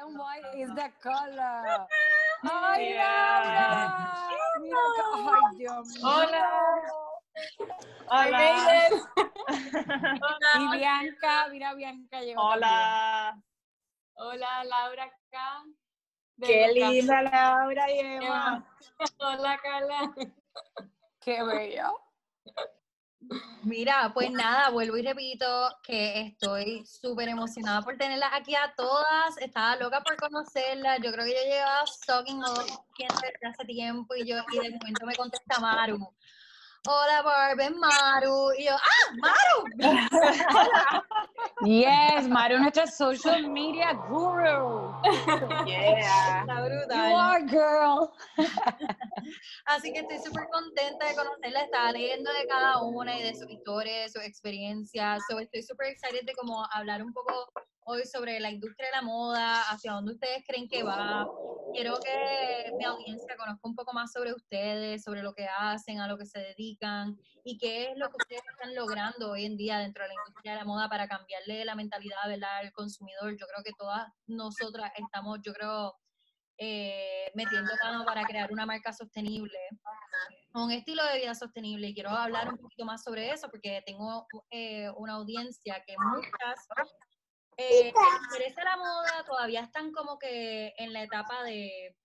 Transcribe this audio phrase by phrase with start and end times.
[0.00, 1.86] and white is the color.
[2.42, 4.28] ¡Ay, Laura!
[4.60, 6.06] Mira que- ¡Ay, Dios mío!
[6.06, 6.48] Hola.
[8.10, 8.88] Hola.
[10.58, 12.40] Y Bianca, mira, Bianca llegó.
[12.40, 13.40] Hola.
[14.14, 15.64] Hola, Laura acá.
[16.40, 18.66] Qué linda Laura y Emma.
[19.20, 20.12] Hola, Carla.
[21.20, 21.92] ¡Qué bello!
[23.64, 25.46] Mira, pues nada, vuelvo y repito
[25.82, 29.36] que estoy súper emocionada por tenerlas aquí a todas.
[29.38, 31.00] Estaba loca por conocerlas.
[31.02, 35.06] Yo creo que yo llevaba stalking o desde hace tiempo y yo y de momento
[35.06, 35.98] me contesta Maru.
[36.90, 38.50] Hola Barb, Maru.
[38.56, 39.58] Y yo, ¡ah, Maru!
[41.66, 44.94] Yes, Maru, nuestra social media guru.
[45.66, 46.40] Yeah.
[46.40, 47.14] Está You brutal.
[47.14, 48.10] are, girl.
[49.66, 53.50] Así que estoy súper contenta de conocerla, estaba leyendo de cada una y de sus
[53.50, 55.20] historias, de sus experiencias.
[55.28, 57.52] So, estoy súper excited de como hablar un poco
[57.84, 61.26] hoy sobre la industria de la moda, hacia dónde ustedes creen que va.
[61.72, 66.06] Quiero que mi audiencia conozca un poco más sobre ustedes, sobre lo que hacen, a
[66.06, 66.77] lo que se dedican
[67.44, 70.52] y qué es lo que ustedes están logrando hoy en día dentro de la industria
[70.52, 72.58] de la moda para cambiarle la mentalidad ¿verdad?
[72.58, 73.36] al consumidor.
[73.36, 75.96] Yo creo que todas nosotras estamos, yo creo,
[76.58, 79.58] eh, metiendo mano para crear una marca sostenible,
[80.54, 81.88] un estilo de vida sostenible.
[81.88, 86.68] Y quiero hablar un poquito más sobre eso porque tengo eh, una audiencia que muchas
[87.56, 87.92] eh,
[88.24, 91.96] interesa la moda, todavía están como que en la etapa de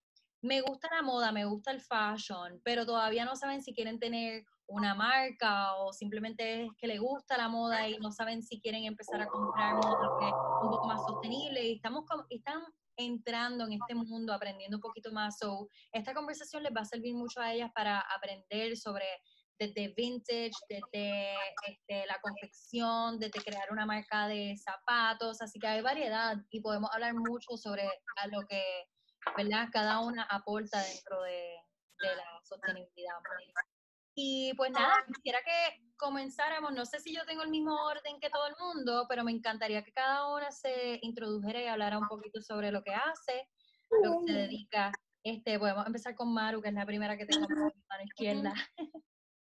[0.41, 4.43] me gusta la moda, me gusta el fashion, pero todavía no saben si quieren tener
[4.73, 8.85] una marca o simplemente es que les gusta la moda y no saben si quieren
[8.85, 12.63] empezar a comprar moda que es un poco más sostenible y estamos están
[12.97, 15.37] entrando en este mundo, aprendiendo un poquito más.
[15.37, 19.05] So, esta conversación les va a servir mucho a ellas para aprender sobre
[19.59, 21.35] desde vintage, desde
[21.67, 26.89] este, la confección, desde crear una marca de zapatos, así que hay variedad y podemos
[26.91, 28.63] hablar mucho sobre a lo que
[29.37, 29.69] ¿verdad?
[29.71, 31.55] cada una aporta dentro de,
[31.99, 33.13] de la sostenibilidad.
[34.15, 38.29] Y pues nada, quisiera que comenzáramos, no sé si yo tengo el mismo orden que
[38.29, 42.41] todo el mundo, pero me encantaría que cada una se introdujera y hablara un poquito
[42.41, 43.47] sobre lo que hace,
[44.03, 44.91] lo que se dedica.
[45.23, 48.53] Este, podemos empezar con Maru, que es la primera que tengo en mi mano izquierda.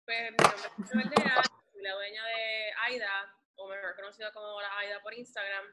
[0.07, 4.79] Pues mi nombre es Leal, soy la dueña de AIDA, o mejor conocida como la
[4.79, 5.65] AIDA por Instagram.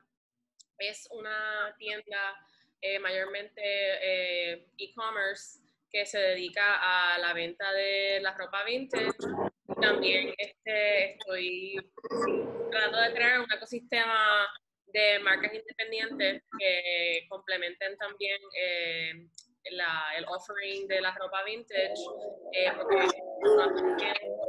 [0.78, 2.36] Es una tienda
[2.82, 5.65] eh, mayormente eh, e-commerce
[5.96, 9.14] que se dedica a la venta de la ropa vintage.
[9.82, 11.78] También este, estoy
[12.70, 14.46] tratando de crear un ecosistema
[14.88, 19.14] de marcas independientes que complementen también eh,
[19.72, 21.94] la- el offering de la ropa vintage,
[22.52, 23.08] eh, porque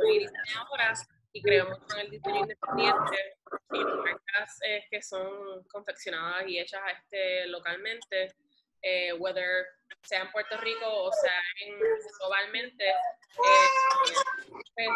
[0.00, 0.94] soy diseñadora
[1.32, 3.36] y creo mucho en el diseño independiente
[3.72, 8.34] y marcas eh, que son confeccionadas y hechas este, localmente,
[8.82, 9.64] eh, whether
[10.02, 11.78] sea en Puerto Rico o sea en,
[12.18, 12.88] globalmente.
[12.88, 12.94] eh,
[14.74, 14.88] pues,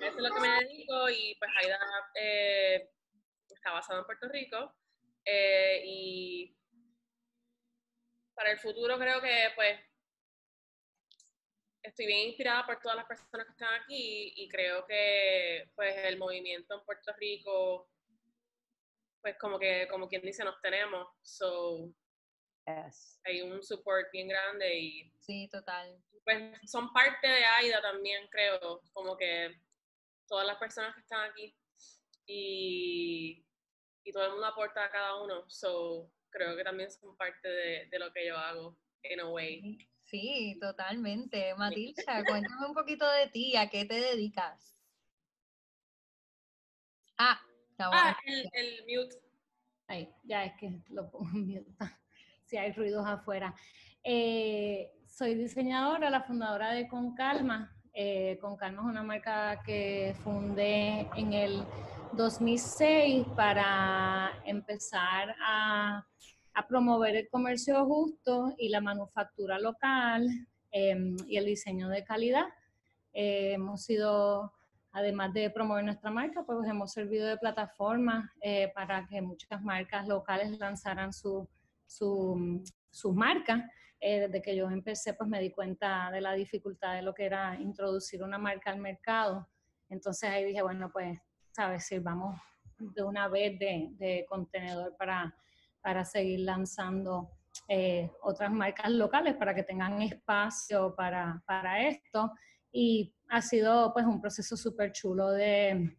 [0.00, 1.78] eso es lo que me dedico y pues Aida
[2.14, 2.90] eh,
[3.48, 4.74] está basada en Puerto Rico
[5.24, 6.56] eh, y
[8.34, 9.80] para el futuro creo que pues
[11.82, 16.18] estoy bien inspirada por todas las personas que están aquí y creo que pues el
[16.18, 17.88] movimiento en Puerto Rico
[19.20, 21.92] pues como que como quien dice nos tenemos so
[22.66, 23.20] Yes.
[23.24, 26.02] hay un support bien grande y Sí, total.
[26.24, 29.54] pues son parte de AIDA también creo como que
[30.26, 31.56] todas las personas que están aquí
[32.26, 33.46] y,
[34.02, 37.86] y todo el mundo aporta a cada uno so creo que también son parte de,
[37.88, 39.78] de lo que yo hago in a way
[40.08, 41.52] Sí, totalmente.
[41.56, 44.76] Matilda, cuéntame un poquito de ti, ¿a qué te dedicas?
[47.18, 47.40] Ah,
[47.70, 48.02] está bueno.
[48.04, 49.16] ah el, el mute
[49.88, 51.70] Ay, ya es que lo pongo en mute.
[52.46, 53.52] Si hay ruidos afuera.
[54.04, 57.76] Eh, soy diseñadora, la fundadora de Con Calma.
[57.92, 61.64] Eh, es una marca que fundé en el
[62.12, 66.06] 2006 para empezar a,
[66.68, 70.26] promover el comercio justo y la manufactura local
[70.70, 72.46] em, y el diseño de calidad.
[73.12, 74.52] Eh, hemos sido
[74.92, 80.08] además de promover nuestra marca, pues hemos servido de plataforma eh, para que muchas marcas
[80.08, 81.46] locales lanzaran su,
[81.86, 83.62] su, sus marcas.
[83.98, 87.24] Eh, desde que yo empecé, pues me di cuenta de la dificultad de lo que
[87.24, 89.48] era introducir una marca al mercado.
[89.88, 91.18] Entonces ahí dije, bueno, pues,
[91.52, 92.38] sabes, sirvamos
[92.78, 95.34] de una vez de, de contenedor para,
[95.80, 97.30] para seguir lanzando
[97.68, 102.32] eh, otras marcas locales para que tengan espacio para, para esto.
[102.70, 105.96] Y ha sido pues un proceso súper chulo de,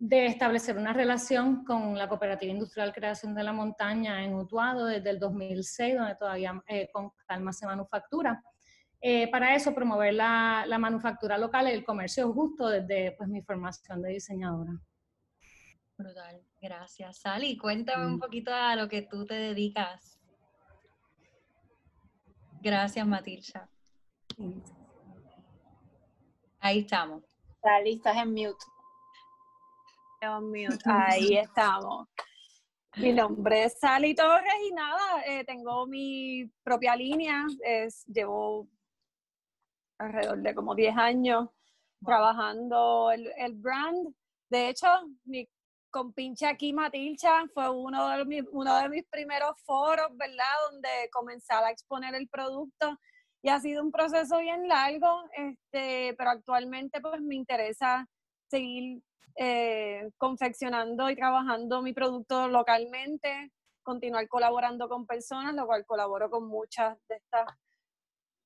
[0.00, 5.10] de establecer una relación con la Cooperativa Industrial Creación de la Montaña en Utuado desde
[5.10, 8.42] el 2006, donde todavía eh, con calma se manufactura.
[8.98, 13.42] Eh, para eso, promover la, la, manufactura local y el comercio justo desde pues, mi
[13.42, 14.72] formación de diseñadora.
[15.98, 17.18] Brutal, gracias.
[17.18, 20.18] Sally, cuéntame un poquito a lo que tú te dedicas.
[22.62, 23.68] Gracias, Matilda.
[26.58, 27.22] Ahí estamos.
[27.62, 28.79] Sally, estás en mute.
[30.28, 30.78] Mute.
[30.84, 32.06] Ahí estamos.
[32.96, 37.46] Mi nombre es Sally Torres y nada, eh, tengo mi propia línea.
[37.64, 38.68] Es, llevo
[39.98, 41.48] alrededor de como 10 años
[42.04, 44.14] trabajando el, el, brand.
[44.50, 44.88] De hecho,
[45.24, 45.48] mi
[45.90, 50.52] compinche aquí, Matilcha, fue uno de, mis, uno de mis primeros foros, ¿verdad?
[50.70, 52.98] Donde comenzaba a exponer el producto
[53.42, 58.06] y ha sido un proceso bien largo, este, pero actualmente pues me interesa
[58.50, 59.02] seguir
[59.36, 63.52] eh, confeccionando y trabajando mi producto localmente,
[63.82, 67.46] continuar colaborando con personas, lo cual colaboro con muchas de estas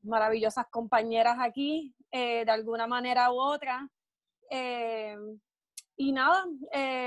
[0.03, 3.89] maravillosas compañeras aquí, eh, de alguna manera u otra.
[4.51, 5.17] Eh,
[5.97, 6.45] y nada,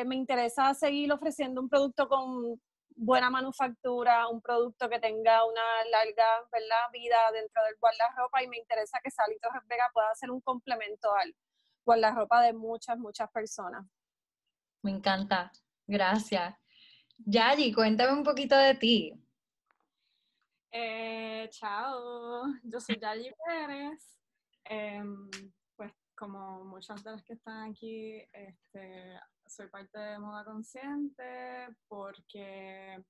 [0.05, 2.59] me interesa seguir ofreciendo un producto con
[2.95, 5.61] buena manufactura, un producto que tenga una
[5.91, 6.25] larga
[6.91, 11.35] vida dentro del guardarropa y me interesa que Salito Vega pueda ser un complemento al
[11.87, 13.85] guardarropa de muchas, muchas personas.
[14.83, 15.51] Me encanta,
[15.87, 16.53] gracias.
[17.17, 19.13] Yayi, cuéntame un poquito de ti.
[20.69, 24.19] Eh, chao, yo soy Yayi Pérez.
[24.65, 25.29] Em,
[25.75, 33.01] pues como muchas de las que están aquí, este, soy parte de Moda Consciente porque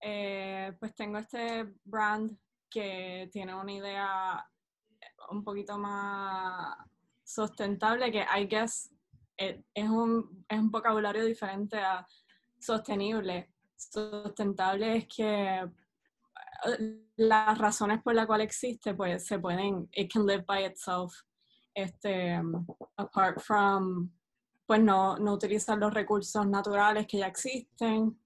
[0.00, 2.36] eh, pues tengo este brand
[2.70, 4.50] que tiene una idea
[5.30, 6.76] un poquito más
[7.24, 8.90] sustentable que I guess
[9.36, 12.06] eh, es un, es un vocabulario diferente a
[12.58, 13.50] sostenible.
[13.76, 15.68] Sustentable es que
[17.16, 21.12] las razones por las cuales existe, pues se pueden, it can live by itself,
[21.74, 22.40] este,
[22.96, 24.10] apart from,
[24.66, 28.18] pues no, no utilizar los recursos naturales que ya existen.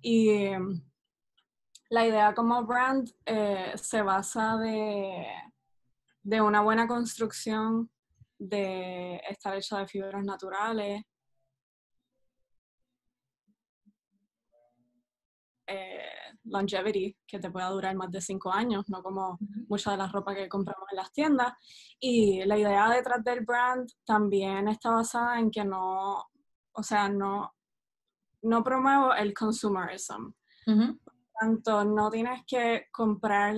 [0.00, 0.50] Y
[1.90, 5.26] la idea como brand eh, se basa de,
[6.22, 7.90] de una buena construcción,
[8.38, 11.02] de estar hecho de fibras naturales,
[15.66, 16.14] eh,
[16.44, 19.38] longevity, que te pueda durar más de cinco años, no como
[19.68, 21.54] mucha de la ropa que compramos en las tiendas.
[21.98, 26.24] Y la idea detrás del brand también está basada en que no,
[26.72, 27.54] o sea, no,
[28.42, 30.32] no promuevo el consumerism.
[30.66, 33.56] Por tanto, no tienes que comprar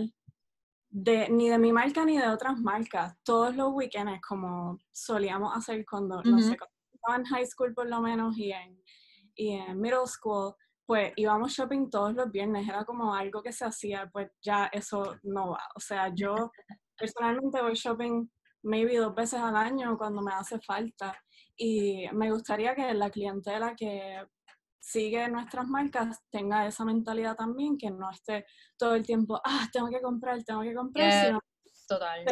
[0.91, 3.17] de, ni de mi marca ni de otras marcas.
[3.23, 7.89] Todos los weekends como solíamos hacer cuando, no sé, cuando estaba en high school por
[7.89, 8.83] lo menos y en,
[9.35, 10.55] y en middle school
[10.87, 15.17] pues íbamos shopping todos los viernes, era como algo que se hacía, pues ya eso
[15.25, 15.63] no va.
[15.75, 16.53] O sea, yo
[16.97, 18.31] personalmente voy shopping
[18.63, 21.21] maybe dos veces al año cuando me hace falta.
[21.57, 24.25] Y me gustaría que la clientela que
[24.87, 28.47] sigue nuestras marcas tenga esa mentalidad también, que no esté
[28.79, 31.41] todo el tiempo, ah, tengo que comprar, tengo que comprar, sino
[31.89, 32.25] total.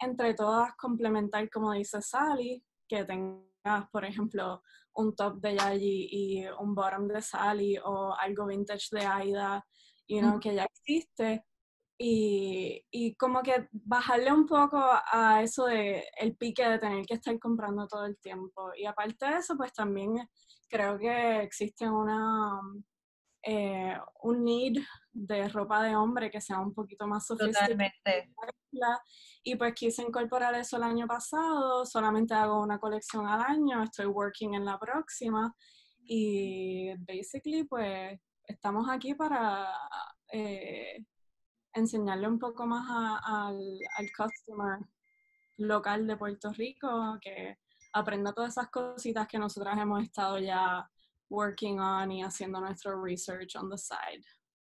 [0.00, 4.62] entre todas complementar, como dice Sally, que tengas, por ejemplo,
[4.96, 9.64] un top de Yayi y un bottom de Sally o algo vintage de Aida,
[10.06, 11.46] you know, que ya existe.
[11.96, 17.14] Y, y, como que bajarle un poco a eso de el pique de tener que
[17.14, 18.72] estar comprando todo el tiempo.
[18.76, 20.16] Y aparte de eso, pues también
[20.74, 22.60] creo que existe una,
[23.44, 27.92] eh, un need de ropa de hombre que sea un poquito más sofisticada.
[29.44, 34.06] Y pues quise incorporar eso el año pasado, solamente hago una colección al año, estoy
[34.06, 35.54] working en la próxima
[36.06, 39.68] y basically pues estamos aquí para
[40.32, 41.04] eh,
[41.72, 42.84] enseñarle un poco más
[43.24, 44.80] al, al customer
[45.58, 47.58] local de Puerto Rico que
[47.94, 50.88] aprenda todas esas cositas que nosotras hemos estado ya
[51.30, 54.22] working on y haciendo nuestro research on the side.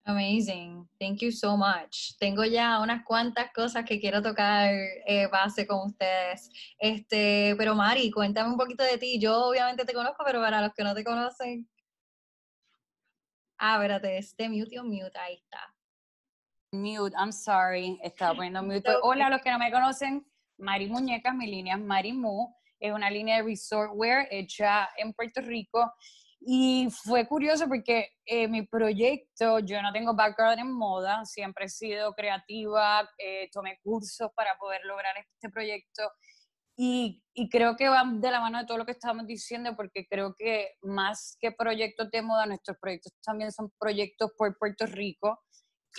[0.06, 2.16] Amazing, thank you so much.
[2.18, 4.72] Tengo ya unas cuantas cosas que quiero tocar
[5.06, 6.48] eh, base con ustedes.
[6.78, 9.18] Este, pero Mari, cuéntame un poquito de ti.
[9.20, 11.68] Yo obviamente te conozco, pero para los que no te conocen.
[13.58, 15.74] Ah, espérate, este mute o mute, ahí está.
[16.72, 18.88] Mute, I'm sorry, estaba poniendo mute.
[19.02, 22.92] Hola a los que no me conocen, Mari Muñecas, mi línea es Mari Mu, es
[22.92, 25.92] una línea de resort wear hecha en Puerto Rico
[26.40, 31.68] y fue curioso porque eh, mi proyecto, yo no tengo background en moda, siempre he
[31.68, 36.10] sido creativa, eh, tomé cursos para poder lograr este proyecto
[36.80, 40.06] y, y, creo que va de la mano de todo lo que estamos diciendo, porque
[40.08, 45.40] creo que más que proyectos de moda, nuestros proyectos también son proyectos por Puerto Rico.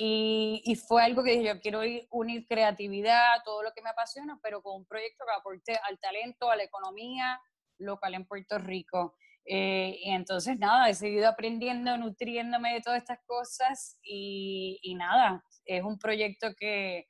[0.02, 4.40] Y, y fue algo que dije, yo quiero unir creatividad, todo lo que me apasiona,
[4.42, 7.40] pero con un proyecto que aporte al talento, a la economía
[7.78, 9.16] local en Puerto Rico.
[9.46, 15.44] Eh, y entonces, nada, he seguido aprendiendo, nutriéndome de todas estas cosas y, y nada,
[15.66, 17.08] es un proyecto que,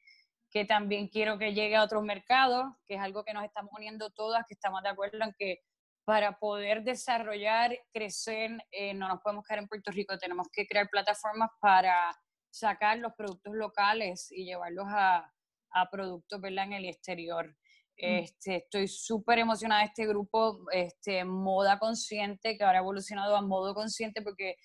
[0.49, 4.09] que también quiero que llegue a otros mercados, que es algo que nos estamos uniendo
[4.11, 5.59] todas, que estamos de acuerdo en que
[6.05, 10.89] para poder desarrollar, crecer, eh, no nos podemos quedar en Puerto Rico, tenemos que crear
[10.89, 12.15] plataformas para
[12.49, 15.31] sacar los productos locales y llevarlos a,
[15.71, 16.65] a productos ¿verdad?
[16.65, 17.47] en el exterior.
[17.47, 18.23] Mm.
[18.23, 23.41] Este, estoy súper emocionada de este grupo, este, Moda Consciente, que ahora ha evolucionado a
[23.41, 24.55] Modo Consciente, porque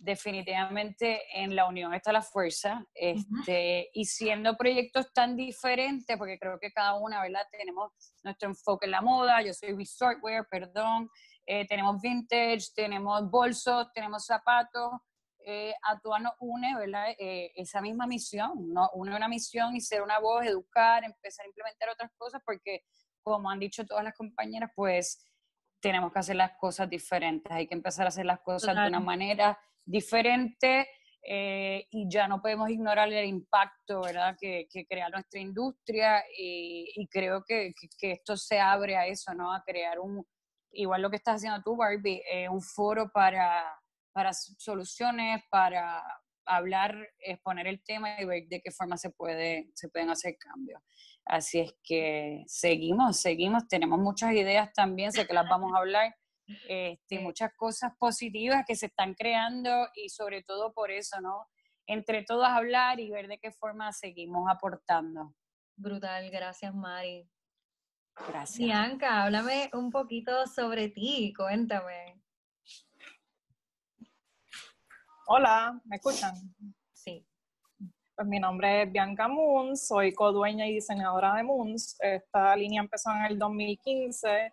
[0.00, 6.58] definitivamente en la unión está la fuerza, este, y siendo proyectos tan diferentes, porque creo
[6.58, 7.42] que cada una, ¿verdad?
[7.50, 7.92] Tenemos
[8.22, 11.10] nuestro enfoque en la moda, yo soy resortwear, perdón,
[11.46, 14.92] eh, tenemos vintage, tenemos bolsos, tenemos zapatos,
[15.50, 17.06] eh, a nos une, ¿verdad?
[17.18, 18.90] Eh, esa misma misión, ¿no?
[18.92, 22.82] Une una misión y ser una voz, educar, empezar a implementar otras cosas, porque
[23.22, 25.26] como han dicho todas las compañeras, pues
[25.80, 29.00] tenemos que hacer las cosas diferentes, hay que empezar a hacer las cosas de una
[29.00, 30.86] manera diferente
[31.22, 34.36] eh, y ya no podemos ignorar el impacto ¿verdad?
[34.38, 39.32] Que, que crea nuestra industria y, y creo que, que, esto se abre a eso,
[39.32, 39.54] ¿no?
[39.54, 40.26] a crear un,
[40.72, 43.64] igual lo que estás haciendo tú, Barbie, eh, un foro para,
[44.18, 46.02] para soluciones, para
[46.44, 50.82] hablar, exponer el tema y ver de qué forma se, puede, se pueden hacer cambios.
[51.24, 56.16] Así es que seguimos, seguimos, tenemos muchas ideas también, sé que las vamos a hablar
[56.68, 61.46] este, muchas cosas positivas que se están creando y sobre todo por eso, ¿no?
[61.86, 65.32] Entre todas hablar y ver de qué forma seguimos aportando.
[65.76, 67.30] Brutal, gracias Mari.
[68.26, 68.58] Gracias.
[68.58, 72.20] Bianca, háblame un poquito sobre ti, cuéntame.
[75.30, 76.34] Hola, ¿me escuchan?
[76.92, 77.26] Sí.
[78.16, 81.96] Pues mi nombre es Bianca Moons, soy codueña y diseñadora de Moons.
[82.00, 84.52] Esta línea empezó en el 2015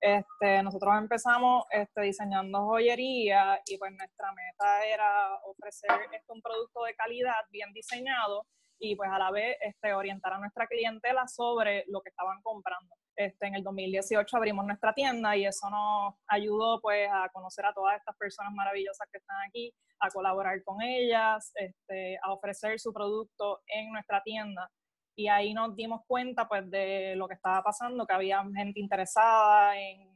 [0.00, 6.84] este, nosotros empezamos este, diseñando joyería y pues nuestra meta era ofrecer este, un producto
[6.84, 8.46] de calidad bien diseñado
[8.78, 12.94] y pues a la vez este, orientar a nuestra clientela sobre lo que estaban comprando.
[13.18, 17.72] Este, en el 2018 abrimos nuestra tienda y eso nos ayudó pues a conocer a
[17.72, 22.92] todas estas personas maravillosas que están aquí, a colaborar con ellas, este, a ofrecer su
[22.92, 24.70] producto en nuestra tienda
[25.16, 29.76] y ahí nos dimos cuenta pues de lo que estaba pasando, que había gente interesada
[29.76, 30.08] en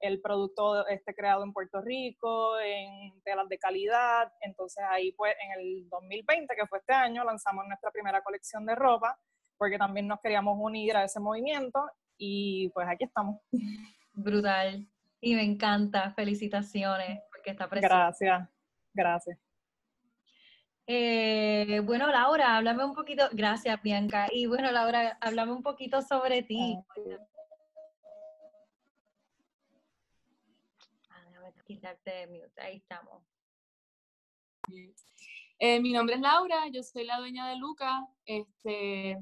[0.00, 4.30] el producto este creado en Puerto Rico, en telas de calidad.
[4.42, 8.74] Entonces ahí pues en el 2020, que fue este año, lanzamos nuestra primera colección de
[8.74, 9.18] ropa,
[9.56, 11.88] porque también nos queríamos unir a ese movimiento
[12.18, 13.40] y pues aquí estamos.
[14.12, 14.86] Brutal.
[15.20, 16.12] Y me encanta.
[16.12, 17.94] Felicitaciones porque está presente.
[17.94, 18.48] Gracias.
[18.92, 19.38] Gracias.
[20.90, 26.42] Eh, bueno, Laura, háblame un poquito, gracias Bianca, y bueno, Laura, háblame un poquito sobre
[26.42, 26.78] ti.
[31.10, 33.22] Ah, déjame quitarte mute, ahí estamos.
[35.58, 38.06] Eh, mi nombre es Laura, yo soy la dueña de Luca.
[38.24, 39.18] Este,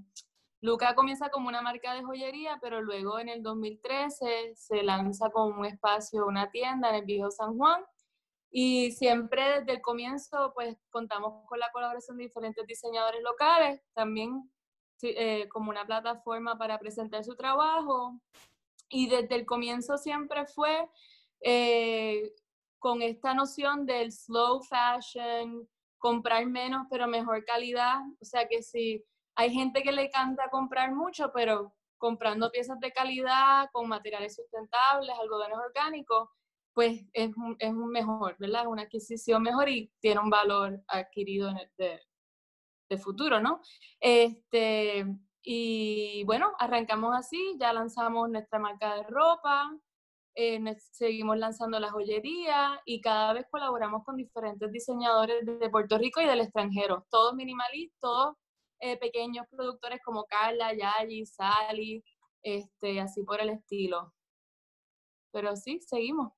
[0.61, 5.61] Luca comienza como una marca de joyería, pero luego en el 2013 se lanza como
[5.61, 7.85] un espacio, una tienda en el viejo San Juan,
[8.51, 14.51] y siempre desde el comienzo, pues contamos con la colaboración de diferentes diseñadores locales, también
[15.03, 18.19] eh, como una plataforma para presentar su trabajo.
[18.89, 20.89] Y desde el comienzo siempre fue
[21.41, 22.33] eh,
[22.79, 28.01] con esta noción del slow fashion, comprar menos pero mejor calidad.
[28.21, 29.05] O sea que si
[29.37, 35.15] hay gente que le encanta comprar mucho, pero comprando piezas de calidad, con materiales sustentables,
[35.19, 36.29] algodones orgánicos,
[36.75, 38.63] pues es un, es un mejor, ¿verdad?
[38.63, 43.61] Es una adquisición mejor y tiene un valor adquirido en el, de, futuro, ¿no?
[44.01, 45.07] Este,
[45.43, 49.71] y bueno, arrancamos así, ya lanzamos nuestra marca de ropa,
[50.35, 50.61] eh,
[50.93, 56.27] seguimos lanzando la joyería y cada vez colaboramos con diferentes diseñadores de Puerto Rico y
[56.27, 58.37] del extranjero, todos minimalistas, todos
[58.81, 62.05] eh, pequeños productores como Carla, Yayi, Sally,
[62.43, 64.13] este, así por el estilo.
[65.33, 66.33] Pero sí, seguimos.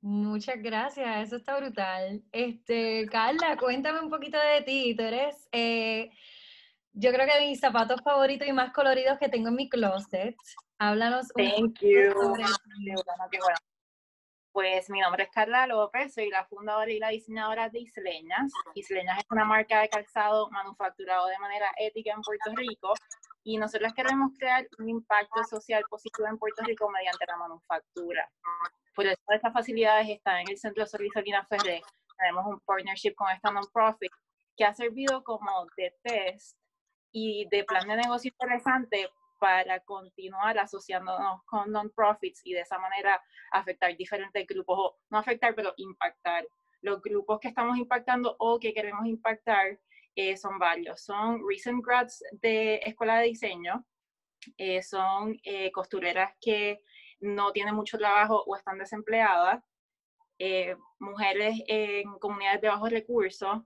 [0.00, 2.22] Muchas gracias, eso está brutal.
[2.32, 4.96] Este, Carla, cuéntame un poquito de ti.
[4.96, 6.10] Tú eres, eh,
[6.92, 10.34] yo creo que de mis zapatos favoritos y más coloridos que tengo en mi closet.
[10.78, 12.12] Háblanos un Thank you.
[12.12, 13.56] Sobre bueno,
[14.52, 18.52] Pues mi nombre es Carla López, soy la fundadora y la diseñadora de Isleñas.
[18.74, 22.92] Isleñas es una marca de calzado manufacturado de manera ética en Puerto Rico
[23.44, 28.30] y nosotros queremos crear un impacto social positivo en Puerto Rico mediante la manufactura.
[28.94, 31.80] Por eso estas facilidades están en el Centro Solisolina Ferré.
[32.18, 34.12] Tenemos un partnership con esta non-profit
[34.54, 36.58] que ha servido como de test
[37.10, 39.08] y de plan de negocio interesante
[39.42, 43.20] para continuar asociándonos con non-profits y de esa manera
[43.50, 46.46] afectar diferentes grupos, o no afectar, pero impactar.
[46.80, 49.80] Los grupos que estamos impactando o que queremos impactar
[50.14, 51.00] eh, son varios.
[51.02, 53.84] Son recent grads de escuela de diseño,
[54.58, 56.78] eh, son eh, costureras que
[57.18, 59.60] no tienen mucho trabajo o están desempleadas,
[61.00, 63.58] mujeres en comunidades de bajos recursos,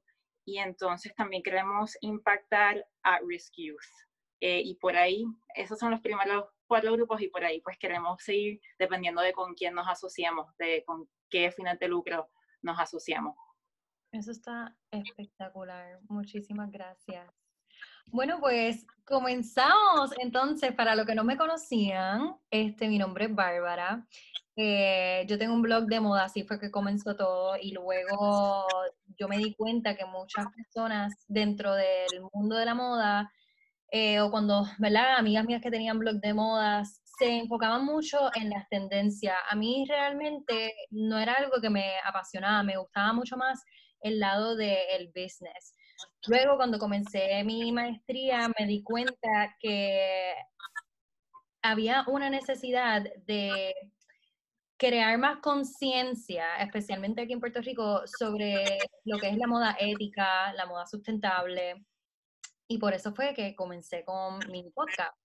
[0.47, 4.06] y entonces también queremos impactar a risk youth.
[4.40, 5.25] Eh, y por ahí,
[5.55, 9.55] esos son los primeros cuatro grupos y por ahí pues queremos seguir dependiendo de con
[9.55, 12.28] quién nos asociamos, de con qué final de lucro
[12.62, 13.37] nos asociamos.
[14.12, 16.00] Eso está espectacular.
[16.09, 17.31] Muchísimas gracias.
[18.07, 24.07] Bueno, pues comenzamos entonces, para los que no me conocían, este, mi nombre es Bárbara.
[24.55, 28.66] Eh, yo tengo un blog de moda, así fue que comenzó todo y luego
[29.19, 33.31] yo me di cuenta que muchas personas dentro del mundo de la moda
[33.90, 35.16] eh, o cuando, ¿verdad?
[35.16, 39.37] Amigas mías que tenían blog de modas, se enfocaban mucho en las tendencias.
[39.49, 43.62] A mí realmente no era algo que me apasionaba, me gustaba mucho más
[44.00, 45.75] el lado del business.
[46.26, 50.35] Luego, cuando comencé mi maestría, me di cuenta que
[51.62, 53.75] había una necesidad de
[54.76, 60.52] crear más conciencia, especialmente aquí en Puerto Rico, sobre lo que es la moda ética,
[60.52, 61.87] la moda sustentable,
[62.68, 65.16] y por eso fue que comencé con mi podcast,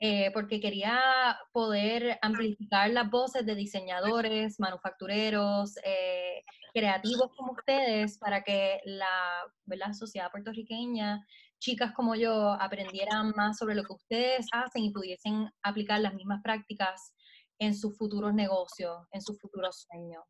[0.00, 6.42] eh, porque quería poder amplificar las voces de diseñadores, manufactureros, eh,
[6.74, 11.24] creativos como ustedes, para que la, la sociedad puertorriqueña,
[11.58, 16.40] chicas como yo, aprendieran más sobre lo que ustedes hacen y pudiesen aplicar las mismas
[16.42, 17.14] prácticas
[17.58, 20.24] en sus futuros negocios, en sus futuros sueños.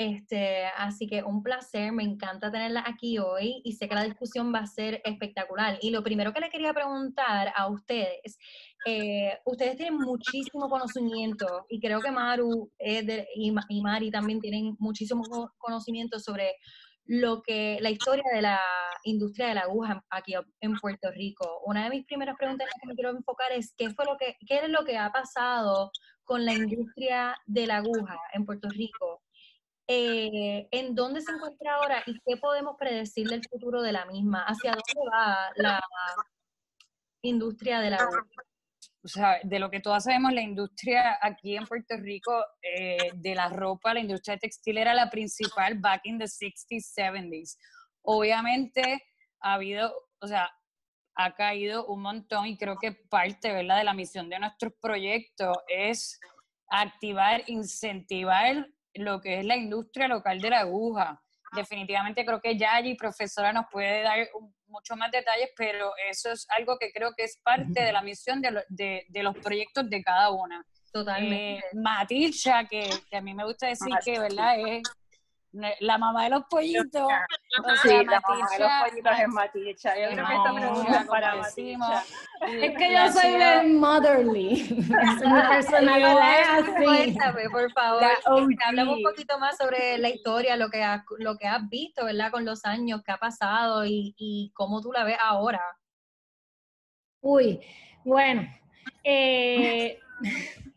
[0.00, 4.50] Este, así que un placer, me encanta tenerla aquí hoy y sé que la discusión
[4.50, 5.78] va a ser espectacular.
[5.82, 8.38] Y lo primero que le quería preguntar a ustedes,
[8.86, 15.22] eh, ustedes tienen muchísimo conocimiento y creo que Maru y, y Mari también tienen muchísimo
[15.58, 16.54] conocimiento sobre
[17.04, 18.58] lo que la historia de la
[19.02, 20.32] industria de la aguja aquí
[20.62, 21.60] en Puerto Rico.
[21.66, 24.60] Una de mis primeras preguntas que me quiero enfocar es qué fue lo que qué
[24.64, 25.90] es lo que ha pasado
[26.24, 29.20] con la industria de la aguja en Puerto Rico
[29.92, 34.44] eh, en dónde se encuentra ahora y qué podemos predecir del futuro de la misma,
[34.44, 35.80] hacia dónde va la
[37.22, 38.08] industria de la
[39.02, 43.34] o sea, de lo que todas sabemos, la industria aquí en Puerto Rico eh, de
[43.34, 47.56] la ropa, la industria textil era la principal back in the 60s, 70s.
[48.02, 49.02] Obviamente
[49.40, 50.50] ha habido, o sea,
[51.16, 55.56] ha caído un montón y creo que parte, ¿verdad?, de la misión de nuestros proyectos
[55.66, 56.20] es
[56.68, 61.22] activar, incentivar lo que es la industria local de la aguja.
[61.52, 64.28] Definitivamente creo que Yayi, profesora, nos puede dar
[64.66, 68.40] mucho más detalles, pero eso es algo que creo que es parte de la misión
[68.40, 70.64] de, de, de los proyectos de cada una.
[70.92, 71.58] Totalmente.
[71.58, 74.58] Eh, Matilcha, que, que, a mí me gusta decir que, ¿verdad?
[74.60, 74.82] Es
[75.52, 77.02] la mamá de los pollitos.
[77.02, 79.94] O sí, la mamá de los pollitos es Maticha.
[79.96, 82.04] Yo creo que esta pregunta es para Maticha.
[82.46, 84.52] Es que yo soy de motherly.
[84.60, 86.84] es una personalidad así.
[86.84, 88.02] Cuéntame, por favor.
[88.64, 92.30] Hablamos un poquito más sobre la historia, lo que, has, lo que has visto, ¿verdad?
[92.30, 95.60] Con los años que ha pasado y, y cómo tú la ves ahora.
[97.20, 97.60] Uy,
[98.04, 98.48] bueno.
[99.04, 99.98] Eh,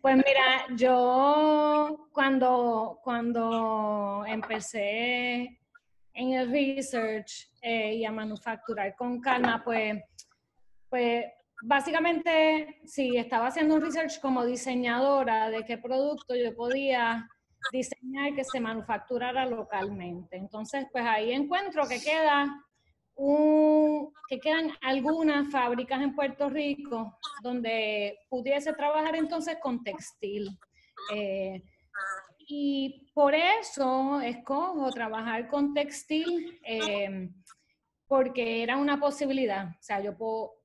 [0.00, 5.60] pues mira, yo cuando, cuando empecé
[6.14, 10.02] en el research eh, y a manufacturar con calma, pues,
[10.88, 11.24] pues
[11.62, 17.28] básicamente sí, estaba haciendo un research como diseñadora de qué producto yo podía
[17.72, 20.36] diseñar que se manufacturara localmente.
[20.36, 22.63] Entonces, pues ahí encuentro que queda
[24.28, 30.58] que quedan algunas fábricas en Puerto Rico donde pudiese trabajar entonces con textil.
[31.14, 31.62] Eh,
[32.46, 37.30] y por eso escojo trabajar con textil eh,
[38.06, 39.68] porque era una posibilidad.
[39.68, 40.14] O sea, yo,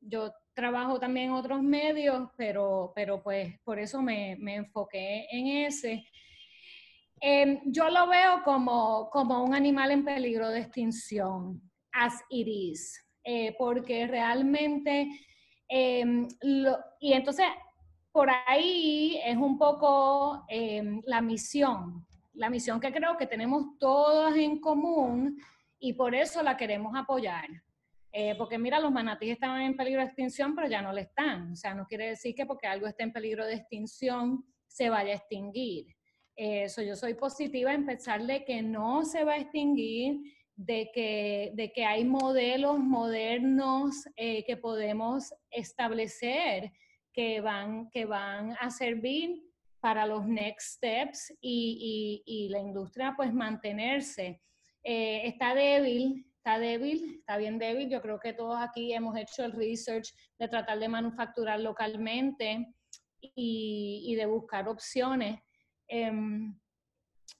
[0.02, 5.66] yo trabajo también en otros medios, pero, pero pues por eso me, me enfoqué en
[5.66, 6.04] ese.
[7.22, 12.99] Eh, yo lo veo como, como un animal en peligro de extinción as it is,
[13.23, 15.08] eh, porque realmente,
[15.67, 16.28] em,
[16.99, 17.45] y entonces
[18.12, 24.36] por ahí es un poco em, la misión, la misión que creo que tenemos todas
[24.36, 25.38] en común
[25.80, 27.47] y por eso la queremos apoyar.
[28.12, 31.52] Eh, porque mira, los manatíes estaban en peligro de extinción, pero ya no lo están.
[31.52, 35.13] O sea, no quiere decir que porque algo esté en peligro de extinción se vaya
[35.13, 35.95] a extinguir.
[36.36, 40.21] Eso, yo soy positiva en pensar de que no se va a extinguir,
[40.60, 46.74] de que, de que hay modelos modernos eh, que podemos establecer
[47.13, 49.41] que van, que van a servir
[49.80, 54.41] para los next steps y, y, la industria pues mantenerse.
[54.84, 57.89] Eh, está débil, está débil, está bien débil.
[57.89, 62.67] Yo creo que todos aquí hemos hecho el research de tratar de manufacturar localmente
[63.22, 65.39] y, y de buscar opciones.
[65.88, 66.54] Em,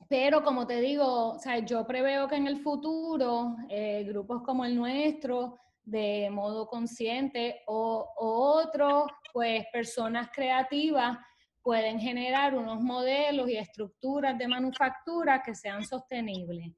[0.08, 4.66] pero como te digo, o sea, yo preveo que en el futuro eh, grupos como
[4.66, 11.18] el nuestro, de modo consciente, o, o otros, pues personas creativas,
[11.62, 16.74] pueden generar unos modelos y estructuras de manufactura que sean sostenibles.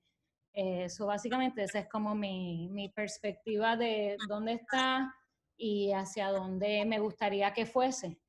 [0.53, 5.13] Eso básicamente, esa es como mi, mi perspectiva de dónde está
[5.55, 8.19] y hacia dónde me gustaría que fuese.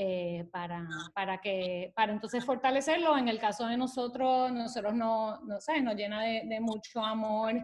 [0.00, 3.18] Eh, para, para, que, para entonces fortalecerlo.
[3.18, 7.54] En el caso de nosotros, nosotros no, no sé, nos llena de, de, mucho amor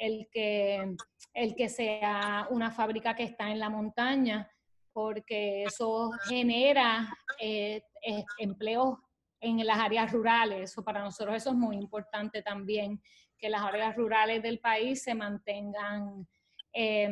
[0.00, 0.96] el que,
[1.32, 4.50] el que sea una fábrica que está en la montaña,
[4.92, 8.98] porque eso genera eh, eh, empleos
[9.40, 10.72] en las áreas rurales.
[10.72, 13.00] Eso para nosotros eso es muy importante también,
[13.38, 16.26] que las áreas rurales del país se mantengan,
[16.72, 17.08] eh,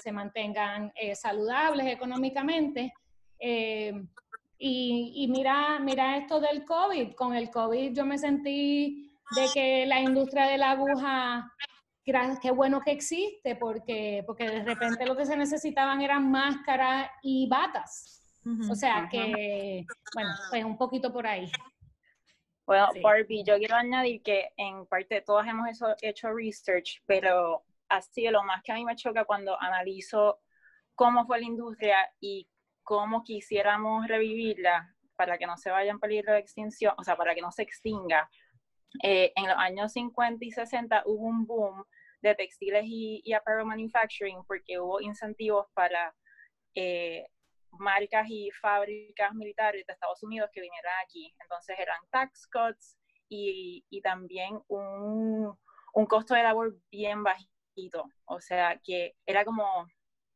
[0.00, 2.92] se mantengan eh, saludables económicamente
[3.38, 3.92] eh,
[4.58, 7.14] y, y, mira, mira esto del COVID.
[7.14, 11.52] Con el COVID yo me sentí de que la industria de la aguja,
[12.04, 17.48] qué bueno que existe, porque, porque de repente lo que se necesitaban eran máscaras y
[17.48, 18.22] batas.
[18.44, 18.72] Uh -huh.
[18.72, 21.50] O sea que, bueno, pues un poquito por ahí.
[22.66, 23.00] Bueno, sí.
[23.00, 28.42] Barbie, yo quiero añadir que en parte todas hemos hecho, hecho research, pero así lo
[28.42, 30.40] más que a mí me choca cuando analizo
[30.94, 32.48] cómo fue la industria y
[32.84, 37.34] cómo quisiéramos revivirla para que no se vaya en peligro de extinción, o sea, para
[37.34, 38.28] que no se extinga.
[39.02, 41.84] Eh, en los años 50 y 60 hubo un boom
[42.22, 46.14] de textiles y, y apparel manufacturing porque hubo incentivos para
[46.74, 47.26] eh,
[47.72, 51.34] marcas y fábricas militares de Estados Unidos que vinieran aquí.
[51.40, 52.96] Entonces eran tax cuts
[53.28, 55.56] y, y también un,
[55.92, 58.04] un costo de labor bien bajito.
[58.26, 59.86] O sea, que era como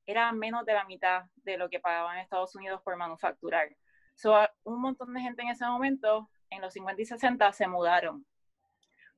[0.09, 3.69] era menos de la mitad de lo que pagaban en Estados Unidos por manufacturar.
[4.15, 8.25] So, un montón de gente en ese momento, en los 50 y 60, se mudaron.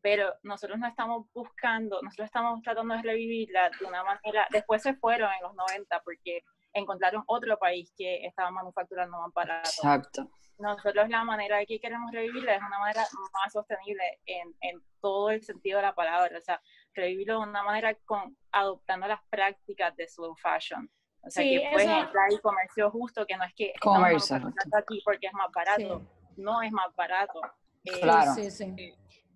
[0.02, 4.94] Pero nosotros no estamos buscando, nosotros estamos tratando de revivirla de una manera, después se
[4.94, 9.68] fueron en los 90 porque encontraron otro país que estaba manufacturando más barato.
[9.68, 10.28] Exacto.
[10.58, 15.42] Nosotros la manera que queremos revivirla es una manera más sostenible en, en todo el
[15.42, 16.36] sentido de la palabra.
[16.36, 16.60] O sea,
[16.94, 20.90] revivirlo de una manera con adoptando las prácticas de slow fashion.
[21.22, 21.98] O sea, sí, que puedes eso...
[21.98, 26.00] entrar el comercio justo, que no es que comercio aquí porque es más barato.
[26.00, 26.42] Sí.
[26.42, 27.40] No es más barato.
[27.84, 28.34] Eh, claro.
[28.34, 28.94] Sí, sí.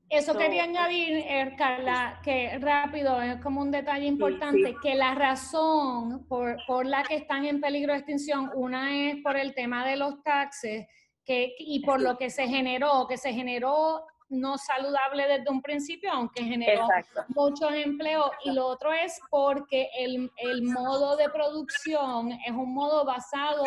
[0.08, 4.94] Eso so, quería añadir, eh, Carla, que rápido, es como un detalle importante, sí, que
[4.94, 9.54] la razón por, por, la que están en peligro de extinción, una es por el
[9.54, 10.86] tema de los taxes
[11.24, 16.10] que, y por lo que se generó, que se generó no saludable desde un principio,
[16.12, 17.24] aunque generó Exacto.
[17.28, 18.30] muchos empleos.
[18.44, 23.64] Y lo otro es porque el, el, modo de producción es un modo basado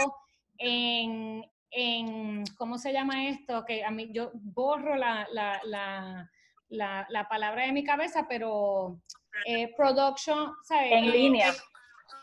[0.58, 3.64] en, en, ¿cómo se llama esto?
[3.66, 6.30] Que a mí yo borro la, la, la,
[6.70, 9.00] la, la palabra de mi cabeza, pero
[9.46, 10.92] eh, production, ¿sabes?
[10.92, 11.54] En línea.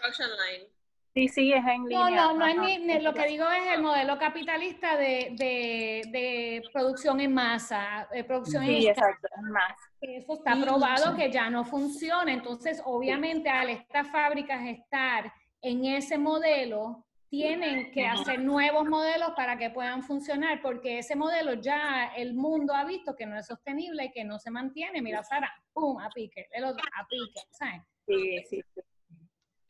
[0.00, 0.73] Production line.
[1.14, 2.10] Sí, sí, es en línea.
[2.10, 6.02] No, no, no es ni, ni, lo que digo es el modelo capitalista de, de,
[6.10, 9.76] de producción en masa, de producción sí, en exacto, en masa.
[10.00, 12.32] Eso está probado que ya no funciona.
[12.32, 19.56] Entonces, obviamente, al estas fábricas estar en ese modelo, tienen que hacer nuevos modelos para
[19.56, 24.06] que puedan funcionar, porque ese modelo ya el mundo ha visto que no es sostenible
[24.06, 25.00] y que no se mantiene.
[25.00, 27.82] Mira, Sara, pum, a pique, el otro, a pique, ¿sabes?
[28.06, 28.80] Sí, sí, sí.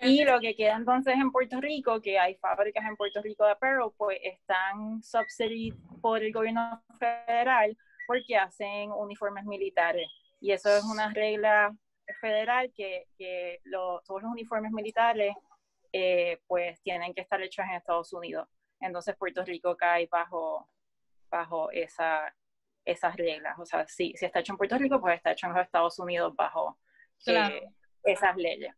[0.05, 3.53] Y lo que queda entonces en Puerto Rico, que hay fábricas en Puerto Rico de
[3.53, 10.07] apparel, pues están subsidiadas por el gobierno federal porque hacen uniformes militares.
[10.40, 11.75] Y eso es una regla
[12.21, 15.35] federal que, que lo, todos los uniformes militares
[15.93, 18.49] eh, pues tienen que estar hechos en Estados Unidos.
[18.81, 20.69] Entonces Puerto Rico cae bajo,
[21.31, 22.35] bajo esa,
[22.85, 23.59] esas reglas.
[23.59, 25.99] O sea, si, si está hecho en Puerto Rico, pues está hecho en los Estados
[25.99, 26.79] Unidos bajo
[27.25, 27.55] claro.
[27.55, 27.69] eh,
[28.03, 28.75] esas leyes.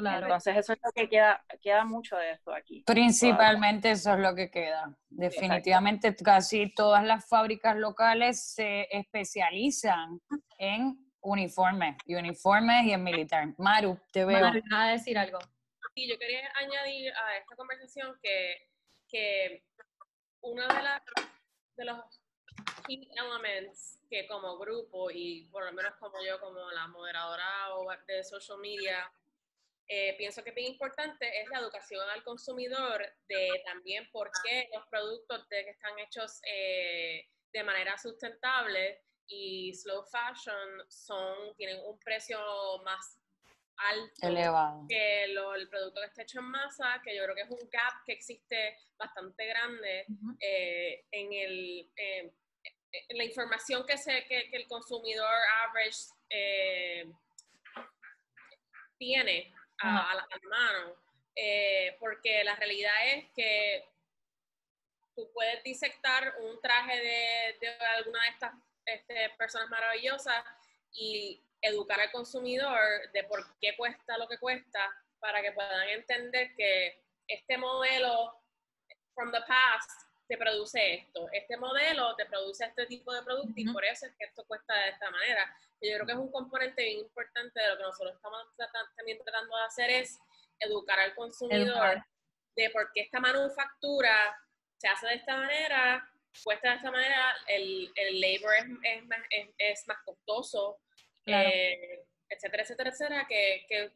[0.00, 0.26] Claro.
[0.26, 2.82] Entonces eso es lo que queda, queda mucho de esto aquí.
[2.86, 3.92] Principalmente todavía.
[3.92, 4.96] eso es lo que queda.
[5.08, 6.24] Definitivamente Exacto.
[6.24, 10.20] casi todas las fábricas locales se especializan
[10.58, 13.48] en Uniformes, y uniformes y el militar.
[13.58, 14.40] Maru, te veo.
[14.40, 15.38] Maru, ¿vas a decir algo?
[15.94, 18.68] Sí, yo quería añadir a esta conversación que,
[19.08, 19.64] que
[20.40, 21.02] uno de, las
[21.76, 21.98] de los
[22.86, 27.86] key elements que como grupo y por lo menos como yo, como la moderadora o
[28.06, 29.12] de social media,
[29.92, 34.68] eh, pienso que es bien importante es la educación al consumidor de también por qué
[34.72, 41.80] los productos de que están hechos eh, de manera sustentable y slow fashion son, tienen
[41.84, 42.38] un precio
[42.84, 43.18] más
[43.78, 44.86] alto Elevado.
[44.88, 47.68] que lo- el producto que está hecho en masa, que yo creo que es un
[47.70, 50.06] gap que existe bastante grande
[50.38, 52.32] eh, en, el, en
[53.18, 55.98] la información que, se, que, que el consumidor average
[56.28, 57.06] eh,
[58.98, 60.96] tiene a, a la, a la mano.
[61.34, 63.88] Eh, porque la realidad es que
[65.14, 68.52] tú puedes disectar un traje de, de alguna de estas
[68.84, 70.44] este, personas maravillosas
[70.92, 74.80] y educar al consumidor de por qué cuesta lo que cuesta
[75.18, 78.34] para que puedan entender que este modelo
[79.14, 79.90] from the past
[80.26, 84.12] te produce esto, este modelo te produce este tipo de producto y por eso es
[84.16, 85.56] que esto cuesta de esta manera.
[85.82, 88.42] Yo creo que es un componente bien importante de lo que nosotros estamos
[88.96, 90.18] también tratando de hacer es
[90.58, 92.06] educar al consumidor Educar.
[92.56, 94.38] de por qué esta manufactura
[94.76, 96.06] se hace de esta manera,
[96.44, 98.64] cuesta de esta manera, el, el labor es,
[98.94, 100.80] es más, es, es más costoso,
[101.24, 101.48] Claro.
[101.50, 103.92] eh, etcétera, etcétera, etcétera, que, que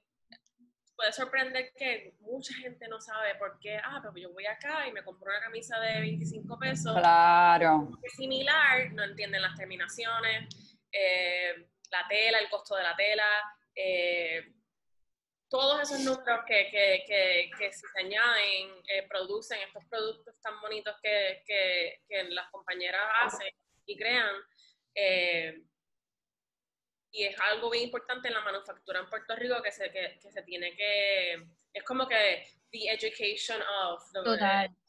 [0.96, 4.92] puede sorprender que mucha gente no sabe por qué, ah, pero yo voy acá y
[4.92, 7.90] me compro una camisa de 25 pesos, Claro.
[8.02, 14.52] es similar, no entienden las terminaciones, eh, la tela, el costo de la tela, eh,
[15.48, 20.60] todos esos números que, que, que, que si se añaden eh, producen estos productos tan
[20.60, 23.48] bonitos que, las compañeras hacen
[23.86, 24.34] y crean.
[24.94, 25.62] eh,
[27.14, 30.42] y es algo bien importante en la manufactura en Puerto Rico que se, que, se
[30.42, 31.46] tiene que...
[31.72, 34.20] Es como que the education of, the,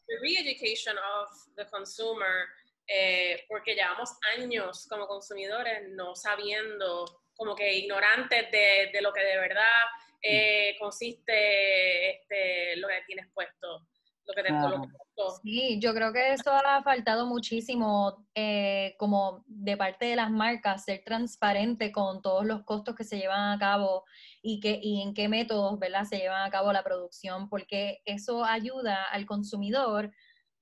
[0.07, 2.47] the re-education of the consumer,
[2.87, 9.23] eh, porque llevamos años como consumidores no sabiendo, como que ignorantes de, de lo que
[9.23, 9.83] de verdad
[10.21, 13.87] eh, consiste este, lo que tienes puesto,
[14.25, 14.69] lo que te Claro.
[14.69, 15.41] lo que costó.
[15.43, 20.83] Sí, yo creo que eso ha faltado muchísimo eh, como de parte de las marcas,
[20.85, 24.03] ser transparente con todos los costos que se llevan a cabo
[24.41, 26.05] y, que, y en qué métodos ¿verdad?
[26.05, 30.11] se llevan a cabo la producción, porque eso ayuda al consumidor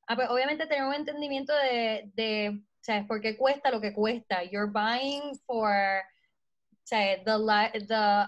[0.07, 3.05] obviamente tener un entendimiento de, de ¿sabes?
[3.07, 4.43] por qué cuesta lo que cuesta.
[4.43, 6.03] You're buying for
[6.83, 7.23] ¿sabes?
[7.23, 8.27] The, the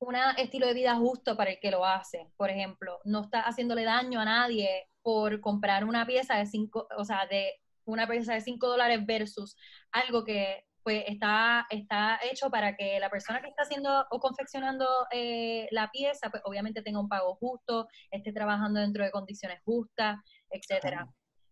[0.00, 2.28] un estilo de vida justo para el que lo hace.
[2.36, 7.04] Por ejemplo, no está haciéndole daño a nadie por comprar una pieza de cinco, o
[7.04, 7.52] sea, de
[7.84, 9.56] una pieza de 5 dólares versus
[9.92, 14.86] algo que pues está, está hecho para que la persona que está haciendo o confeccionando
[15.12, 20.16] eh, la pieza, pues obviamente tenga un pago justo, esté trabajando dentro de condiciones justas,
[20.52, 21.06] etcétera.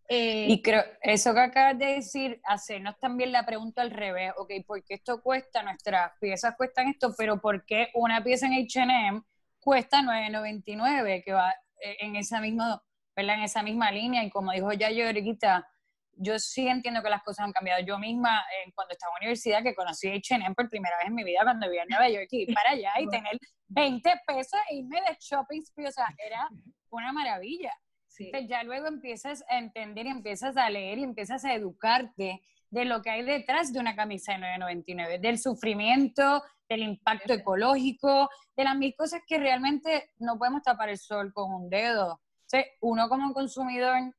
[0.08, 4.50] Eh, Y creo, eso que acabas de decir, hacernos también la pregunta al revés, ok,
[4.66, 5.62] ¿por qué esto cuesta?
[5.62, 9.22] Nuestras piezas cuestan esto, pero ¿por qué una pieza en H&M
[9.60, 11.22] cuesta 9.99?
[11.24, 12.82] Que va eh, en esa misma,
[13.14, 13.36] ¿verdad?
[13.36, 15.68] En esa misma línea, y como dijo ya yo ahorita,
[16.14, 17.80] yo sí entiendo que las cosas han cambiado.
[17.86, 21.14] Yo misma, eh, cuando estaba en la universidad, que conocí H&M por primera vez en
[21.14, 24.58] mi vida, cuando vivía en Nueva York, y ir para allá y tener 20 pesos
[24.70, 26.48] e irme de shopping spree, o sea, era
[26.90, 27.72] una maravilla.
[28.20, 28.26] Sí.
[28.26, 32.84] Entonces, ya luego empiezas a entender y empiezas a leer y empiezas a educarte de
[32.84, 38.64] lo que hay detrás de una camisa de 9.99, del sufrimiento, del impacto ecológico, de
[38.64, 42.20] las mil cosas que realmente no podemos tapar el sol con un dedo.
[42.42, 44.14] Entonces, uno como consumidor,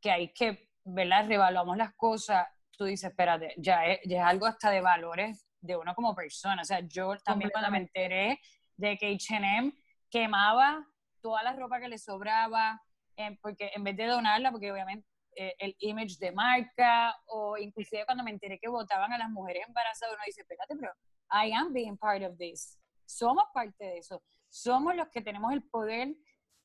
[0.00, 1.26] que hay que, ¿verdad?
[1.26, 5.76] Revaluamos las cosas, tú dices, espérate, ya es, ya es algo hasta de valores de
[5.76, 6.62] uno como persona.
[6.62, 8.40] O sea, yo también cuando me enteré
[8.76, 9.72] de que H&M
[10.08, 10.86] quemaba
[11.20, 12.80] toda la ropa que le sobraba,
[13.18, 18.04] eh, porque en vez de donarla, porque obviamente eh, el image de marca, o inclusive
[18.06, 20.92] cuando me enteré que votaban a las mujeres embarazadas, uno dice, espérate, pero
[21.30, 22.78] I am being part of this.
[23.06, 24.22] Somos parte de eso.
[24.48, 26.14] Somos los que tenemos el poder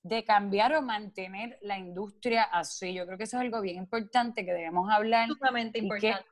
[0.04, 2.94] de cambiar o mantener la industria así.
[2.94, 6.28] Yo creo que eso es algo bien importante que debemos hablar, sumamente que- importante.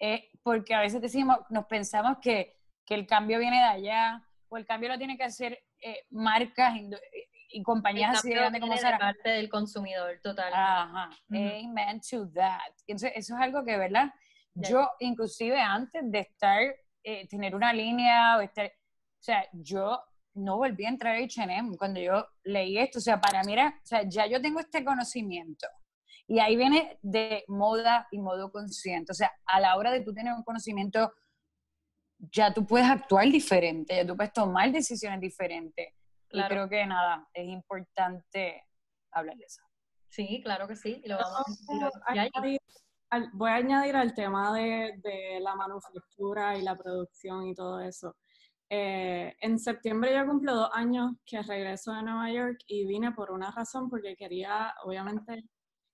[0.00, 4.56] eh, porque a veces decimos, nos pensamos que, que el cambio viene de allá, o
[4.56, 7.00] el cambio lo tiene que hacer eh, marcas indu-
[7.52, 8.98] y compañías así de grandes como Zara.
[8.98, 10.52] parte del consumidor, total.
[10.54, 11.38] Ajá, Ujú.
[11.38, 12.72] amen to that.
[12.86, 14.12] Entonces, eso es algo que, ¿verdad?
[14.54, 14.68] Ya.
[14.68, 16.60] Yo, inclusive antes de estar,
[17.04, 20.02] eh, tener una línea, o estar, o sea, yo
[20.34, 22.98] no volví a entrar a H&M cuando yo leí esto.
[22.98, 25.68] O sea, para mí era, o sea, ya yo tengo este conocimiento.
[26.26, 29.12] Y ahí viene de moda y modo consciente.
[29.12, 31.12] O sea, a la hora de tú tener un conocimiento
[32.30, 35.88] ya tú puedes actuar diferente, ya tú puedes tomar decisiones diferentes.
[36.32, 38.64] Y creo que nada, es importante
[39.10, 39.62] hablar de eso.
[40.08, 41.02] Sí, claro que sí.
[41.06, 42.12] lo vamos a
[43.32, 48.16] voy a añadir al tema de, la manufactura y la producción y todo eso.
[48.70, 53.30] Eh, en septiembre yo cumplo dos años que regreso de Nueva York y vine por
[53.30, 55.44] una razón, porque quería, obviamente,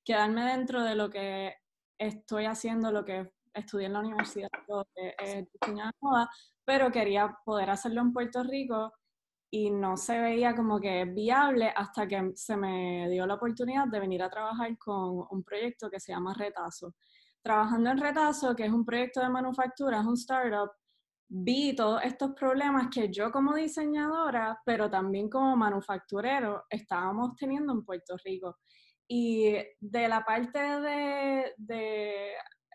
[0.05, 1.57] quedarme dentro de lo que
[1.99, 4.49] estoy haciendo, lo que estudié en la universidad,
[4.95, 6.31] que es diseño de moda,
[6.65, 8.93] pero quería poder hacerlo en Puerto Rico
[9.51, 14.01] y no se veía como que viable hasta que se me dio la oportunidad de
[14.01, 16.95] venir a trabajar con un proyecto que se llama Retazo.
[17.43, 20.71] Trabajando en Retazo, que es un proyecto de manufactura, es un startup,
[21.31, 27.85] vi todos estos problemas que yo como diseñadora, pero también como manufacturero, estábamos teniendo en
[27.85, 28.59] Puerto Rico.
[29.11, 32.33] Y de la parte de, de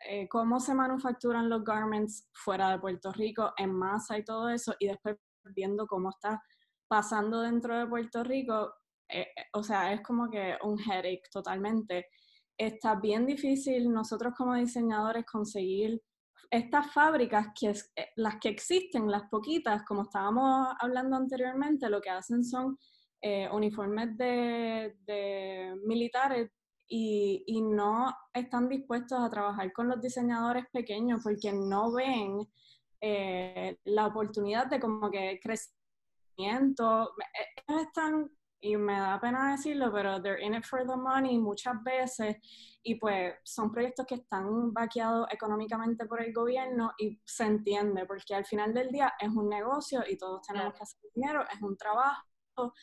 [0.07, 4.73] eh, cómo se manufacturan los garments fuera de Puerto Rico, en masa y todo eso,
[4.79, 5.17] y después
[5.55, 6.41] viendo cómo está
[6.93, 8.71] pasando dentro de Puerto Rico,
[9.09, 12.05] eh, eh, o sea, es como que un headache totalmente.
[12.55, 15.99] Está bien difícil nosotros como diseñadores conseguir
[16.51, 22.11] estas fábricas, que eh, las que existen, las poquitas, como estábamos hablando anteriormente, lo que
[22.11, 22.77] hacen son
[23.53, 26.51] uniformes de, de militares
[26.87, 32.45] y, y, no están dispuestos a trabajar con los diseñadores pequeños porque no ven
[33.85, 35.73] la oportunidad de como que crecer
[36.37, 37.09] ellos
[37.81, 42.37] están, y me da pena decirlo, pero they're in it for the money muchas veces,
[42.81, 48.35] y pues son proyectos que están vaqueados económicamente por el gobierno y se entiende, porque
[48.35, 51.77] al final del día es un negocio y todos tenemos que hacer dinero, es un
[51.77, 52.73] trabajo,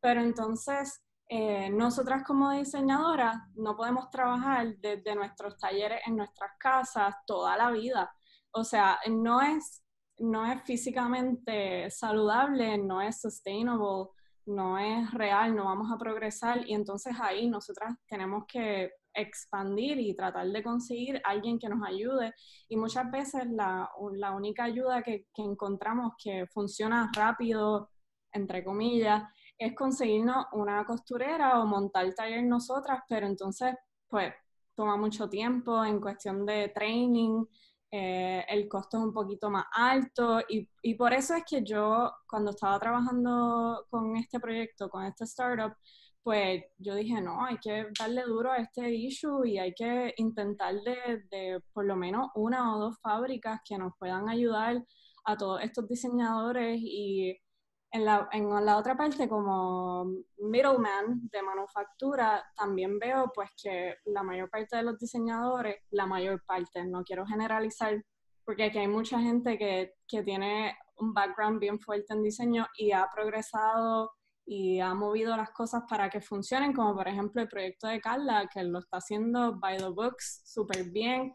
[0.00, 7.14] pero entonces eh, nosotras como diseñadoras no podemos trabajar desde nuestros talleres en nuestras casas
[7.24, 8.12] toda la vida.
[8.50, 9.80] O sea, no es
[10.20, 14.10] no es físicamente saludable, no es sustainable,
[14.46, 16.68] no es real, no vamos a progresar.
[16.68, 22.32] Y entonces ahí nosotras tenemos que expandir y tratar de conseguir alguien que nos ayude.
[22.68, 23.88] Y muchas veces la,
[24.34, 27.90] única ayuda que, que, encontramos que funciona rápido,
[28.32, 29.24] entre comillas,
[29.58, 33.74] es conseguirnos una costurera o montar taller nosotras, pero entonces
[34.08, 34.32] pues
[34.74, 37.44] toma mucho tiempo en cuestión de training,
[37.90, 42.12] eh, el costo es un poquito más alto y, y, por eso es que yo
[42.28, 45.74] cuando estaba trabajando con este proyecto, con este startup,
[46.22, 50.74] pues yo dije, no, hay que darle duro a este issue y hay que intentar
[50.82, 54.84] de, de por lo menos una o dos fábricas que nos puedan ayudar
[55.24, 57.36] a todos estos diseñadores y
[57.92, 60.04] en la, en la otra parte, como
[60.38, 66.42] middleman de manufactura, también veo pues que la mayor parte de los diseñadores, la mayor
[66.44, 68.02] parte, no quiero generalizar,
[68.44, 72.92] porque aquí hay mucha gente que, que tiene un background bien fuerte en diseño y
[72.92, 74.12] ha progresado
[74.46, 78.48] y ha movido las cosas para que funcionen, como por ejemplo el proyecto de Carla,
[78.52, 81.34] que lo está haciendo by the books súper bien,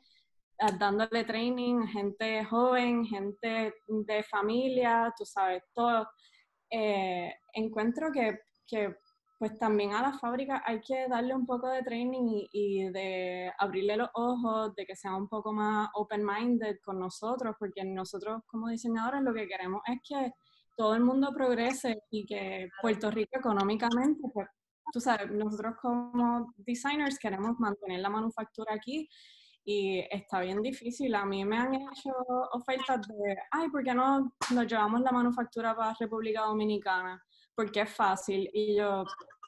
[0.60, 6.08] eh, dándole training a gente joven, gente de familia, tú sabes, todo.
[6.70, 8.96] Eh, encuentro que, que,
[9.38, 13.98] pues también a las fábricas hay que darle un poco de training y, de abrirle
[13.98, 19.22] los ojos, de que sea un poco más open-minded con nosotros, porque nosotros como diseñadores
[19.22, 20.32] lo que queremos es que
[20.78, 24.48] todo el mundo progrese y que Puerto Rico económicamente, pues
[24.92, 29.10] tú sabes, nosotros como designers queremos mantener la manufactura aquí
[29.66, 31.14] y está bien difícil.
[31.16, 32.12] A mí me han hecho
[32.54, 37.22] ofertas de, ay, ¿por qué no nos llevamos la manufactura para República Dominicana?
[37.56, 38.48] Porque es fácil.
[38.54, 39.04] Y yo,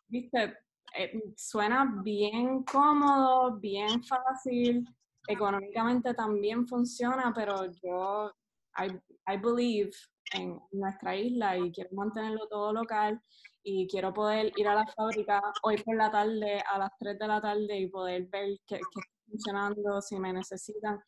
[0.07, 0.57] viste,
[0.97, 4.87] eh, suena bien cómodo, bien fácil,
[5.27, 8.31] económicamente también funciona, pero yo,
[8.77, 8.87] I,
[9.31, 9.91] I believe
[10.33, 13.21] en nuestra isla y quiero mantenerlo todo local
[13.63, 17.27] y quiero poder ir a la fábrica hoy por la tarde a las 3 de
[17.27, 18.79] la tarde y poder ver qué
[19.29, 20.99] funcionando, si me necesitan.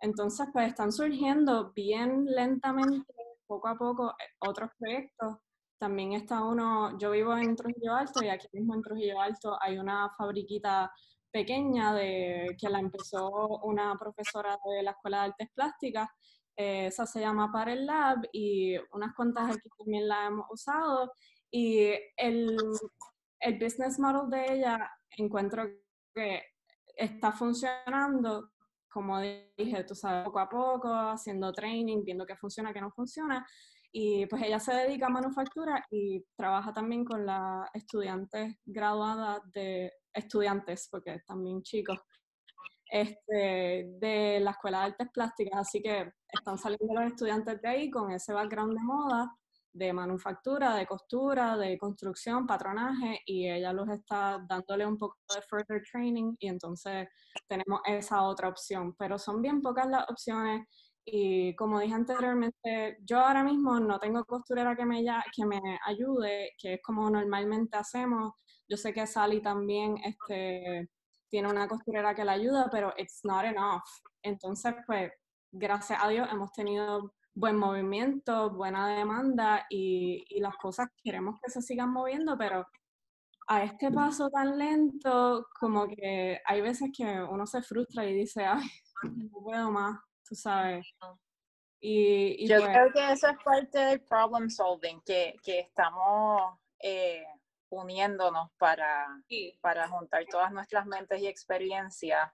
[0.00, 3.14] Entonces, pues están surgiendo bien lentamente,
[3.46, 5.38] poco a poco, eh, otros proyectos.
[5.78, 9.78] También está uno, yo vivo en Trujillo Alto y aquí mismo en Trujillo Alto hay
[9.78, 10.92] una fabriquita
[11.32, 13.30] pequeña de, que la empezó
[13.64, 16.08] una profesora de la Escuela de Artes Plásticas.
[16.56, 21.12] Eh, esa se llama Parel Lab y unas cuantas aquí también la hemos usado.
[21.50, 22.56] Y el,
[23.40, 25.64] el business model de ella encuentro
[26.14, 26.42] que
[26.96, 28.50] está funcionando,
[28.90, 33.46] como dije, tú sabes, poco a poco, haciendo training, viendo qué funciona, qué no funciona.
[33.90, 39.92] Y pues ella se dedica a manufactura y trabaja también con las estudiantes graduadas de
[40.14, 41.98] estudiantes, porque también chicos,
[42.90, 47.90] este, de la Escuela de Artes Plásticas, así que están saliendo los estudiantes de ahí
[47.90, 49.36] con ese background de moda,
[49.72, 55.42] de manufactura, de costura, de construcción, patronaje, y ella los está dándole un poco de
[55.42, 57.08] further training y entonces
[57.48, 60.66] tenemos esa otra opción, pero son bien pocas las opciones
[61.04, 65.04] y como dije anteriormente, yo ahora mismo no tengo costurera que me,
[65.34, 68.34] que me ayude, que es como normalmente hacemos.
[68.68, 70.88] Yo sé que Sally también este,
[71.28, 73.82] tiene una costurera que la ayuda, pero it's not enough.
[74.22, 75.10] Entonces, pues,
[75.50, 81.50] gracias a Dios hemos tenido buen movimiento, buena demanda y, y las cosas queremos que
[81.50, 82.66] se sigan moviendo, pero
[83.48, 88.44] a este paso tan lento, como que hay veces que uno se frustra y dice,
[88.44, 88.68] ay,
[89.02, 89.98] no puedo más
[90.32, 90.86] tú sabes.
[91.80, 97.24] Y, Yo pues creo que eso es parte del problem solving, que, que estamos eh,
[97.70, 99.08] uniéndonos para,
[99.60, 102.30] para juntar todas nuestras mentes y experiencias,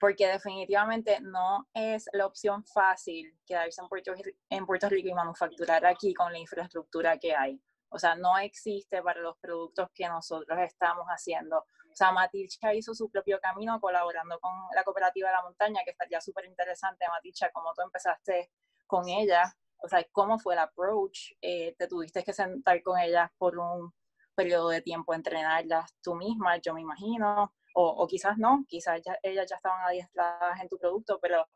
[0.00, 4.14] porque definitivamente no es la opción fácil quedarse en Puerto,
[4.48, 7.60] en Puerto Rico y manufacturar aquí con la infraestructura que hay.
[7.90, 11.58] O sea, no existe para los productos que nosotros estamos haciendo.
[11.58, 15.90] O sea, Matilcha hizo su propio camino colaborando con la Cooperativa de la Montaña, que
[15.90, 18.50] estaría súper interesante, Matilcha, cómo tú empezaste
[18.86, 23.30] con ella, o sea, cómo fue el approach, eh, te tuviste que sentar con ellas
[23.36, 23.92] por un
[24.34, 29.16] periodo de tiempo, entrenarlas tú misma, yo me imagino, o, o quizás no, quizás ya,
[29.22, 31.46] ellas ya estaban adiestradas en tu producto, pero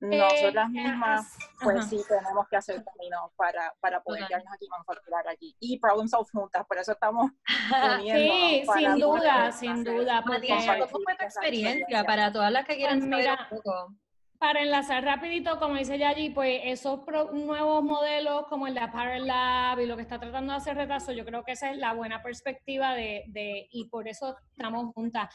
[0.00, 1.88] nosotras mismas, as- pues ajá.
[1.88, 5.56] sí, tenemos que hacer camino para, para poder quedarnos aquí y manufacturar aquí.
[5.60, 7.30] Y problem solve juntas, por eso estamos.
[8.12, 12.98] Sí, sin duda, sin duda, Matías, ¿cómo fue tu experiencia para todas las que quieran
[13.00, 13.94] Pues saber un poco?
[14.42, 19.28] Para enlazar rapidito, como dice Yayi, pues esos pro- nuevos modelos como el de Apparel
[19.28, 21.92] Lab y lo que está tratando de hacer Retazo, yo creo que esa es la
[21.94, 25.32] buena perspectiva de, de- y por eso estamos juntas.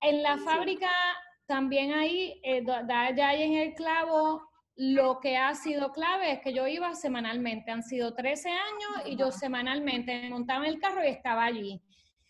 [0.00, 0.88] En la fábrica
[1.46, 6.52] también ahí, eh, da Yayi en el clavo, lo que ha sido clave es que
[6.52, 11.02] yo iba semanalmente, han sido 13 años y yo semanalmente me montaba en el carro
[11.04, 11.82] y estaba allí.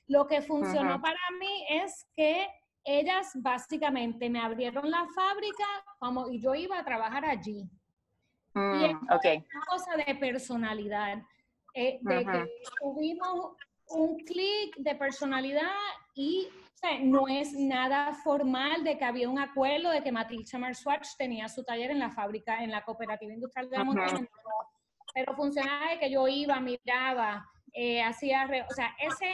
[0.07, 1.03] Lo que funcionó Ujú.
[1.03, 2.49] para mí es que
[2.89, 5.65] ellas básicamente me abrieron la fábrica
[5.99, 7.61] como y yo iba a trabajar allí.
[8.55, 9.25] Y Mm, es ok.
[9.55, 11.23] una cosa de personalidad,
[11.75, 13.57] eh, de que tuvimos
[13.91, 15.71] un clic de personalidad
[16.15, 20.59] y o sea, no es nada formal de que había un acuerdo de que Matilda
[20.59, 24.29] Marswatch tenía su taller en la fábrica, en la cooperativa industrial de la montaña,
[25.13, 29.29] pero funcionaba de que yo iba, miraba, eh, hacía, re- o sea, ese,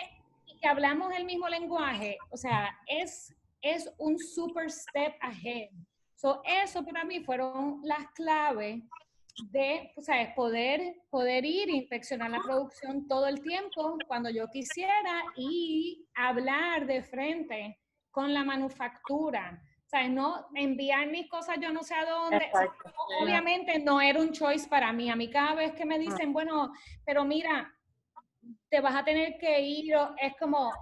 [0.46, 3.34] y que hablamos el mismo lenguaje, o sea, es,
[3.64, 5.70] es un super step ahead.
[6.14, 8.82] So, eso para mí fueron las claves
[9.50, 15.24] de o sea, poder, poder ir inspeccionar la producción todo el tiempo cuando yo quisiera
[15.36, 19.60] y hablar de frente con la manufactura.
[19.86, 22.36] O sea, no enviar mis cosas yo no sé a dónde.
[22.36, 22.92] O sea, Exacto.
[23.20, 25.10] obviamente no era un choice para mí.
[25.10, 26.72] A mí cada vez que me dicen, bueno,
[27.04, 27.72] pero mira,
[28.68, 30.72] te vas a tener que ir, es como,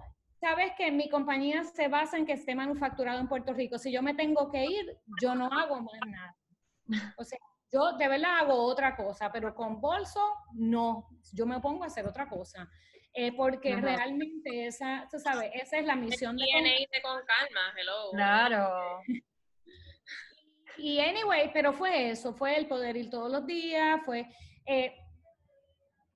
[0.43, 3.79] sabes que mi compañía se basa en que esté manufacturado en Puerto Rico.
[3.79, 6.37] Si yo me tengo que ir, yo no hago más nada.
[7.17, 7.39] O sea,
[7.71, 10.21] yo de verdad hago otra cosa, pero con bolso,
[10.55, 11.09] no.
[11.33, 12.69] Yo me pongo a hacer otra cosa.
[13.15, 16.45] Eh, porque realmente esa, tú sabes, esa es la misión de...
[16.45, 18.11] De con calma, hello.
[18.13, 19.01] Claro.
[20.79, 24.27] Y anyway, pero fue eso, fue el poder ir todos los días, fue...
[24.65, 24.97] eh,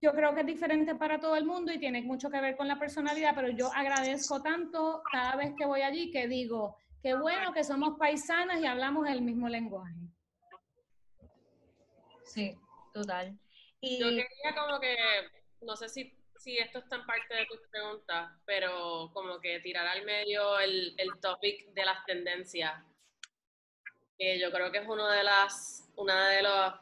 [0.00, 2.68] yo creo que es diferente para todo el mundo y tiene mucho que ver con
[2.68, 7.52] la personalidad, pero yo agradezco tanto cada vez que voy allí que digo, qué bueno
[7.52, 9.94] que somos paisanas y hablamos el mismo lenguaje.
[12.24, 12.54] Sí,
[12.92, 13.38] total.
[13.80, 14.96] Y Yo quería como que,
[15.62, 19.86] no sé si, si esto está en parte de tus preguntas, pero como que tirar
[19.86, 22.74] al medio el, el topic de las tendencias.
[24.18, 26.74] Que yo creo que es uno de las, una de los,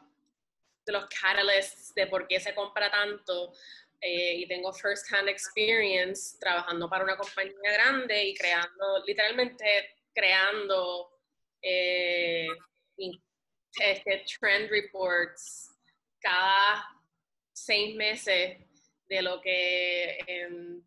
[0.85, 3.53] de los catalysts de por qué se compra tanto.
[4.01, 11.09] eh, y tengo first hand experience trabajando para una compañía grande y creando, literalmente creando
[11.61, 12.47] eh,
[13.79, 15.71] este, trend reports
[16.19, 16.87] cada
[17.53, 18.59] seis meses
[19.07, 20.85] de lo que en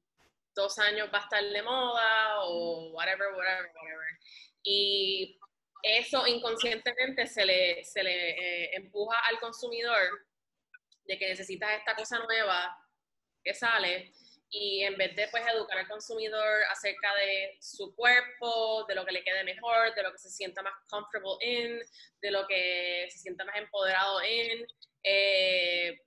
[0.55, 4.19] dos años va a estar de moda o whatever, whatever, whatever.
[5.83, 10.27] Eso inconscientemente se le, se le eh, empuja al consumidor
[11.05, 12.77] de que necesitas esta cosa nueva
[13.43, 14.13] que sale
[14.51, 19.13] y en vez de pues educar al consumidor acerca de su cuerpo, de lo que
[19.13, 21.81] le quede mejor, de lo que se sienta más comfortable in,
[22.21, 24.67] de lo que se sienta más empoderado en,
[25.03, 26.01] eh,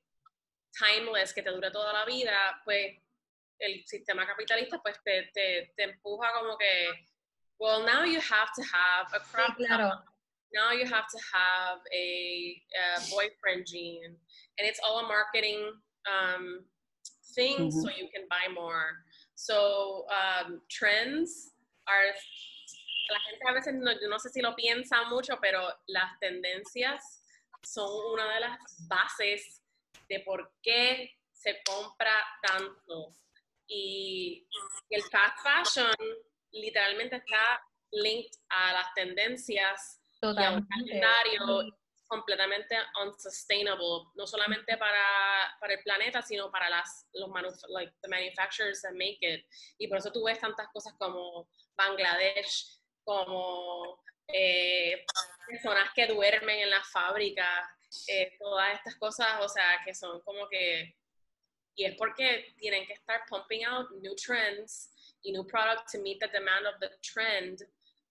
[0.72, 2.97] timeless, que te dure toda la vida, pues
[3.59, 6.89] el sistema capitalista pues te, te empuja como que
[7.62, 9.89] well, now you have to have a crop Sí, claro.
[9.89, 10.05] top.
[10.51, 15.72] Now you have to have a, a boyfriend jean, and it's all a marketing
[16.09, 16.66] um,
[17.36, 19.05] thing, so you can buy more.
[19.36, 21.51] So um, trends
[21.88, 22.12] are.
[23.12, 27.22] La gente a veces no, yo no sé si lo piensa mucho, pero las tendencias
[27.62, 29.62] son una de las bases
[30.09, 33.14] de por qué se compra tanto.
[33.68, 34.45] Y
[34.89, 35.95] el fast fashion
[36.51, 40.67] literalmente está linked a las tendencias y a un Totalmente.
[40.69, 41.71] calendario
[42.11, 47.29] completamente unsustainable, no solamente para, para el planeta, sino para las, los
[47.69, 49.45] like, the manufacturers that make it.
[49.77, 55.05] Y por eso tú ves tantas cosas como Bangladesh, como eh,
[55.47, 57.65] personas que duermen en las fábricas,
[58.07, 60.93] eh, todas estas cosas, o sea, que son como que...
[61.75, 64.90] Y es porque tienen que estar pumping out new trends
[65.24, 67.59] y new product to meet the demand of the trend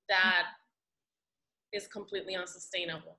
[0.08, 0.56] that
[1.72, 3.16] is completely unsustainable.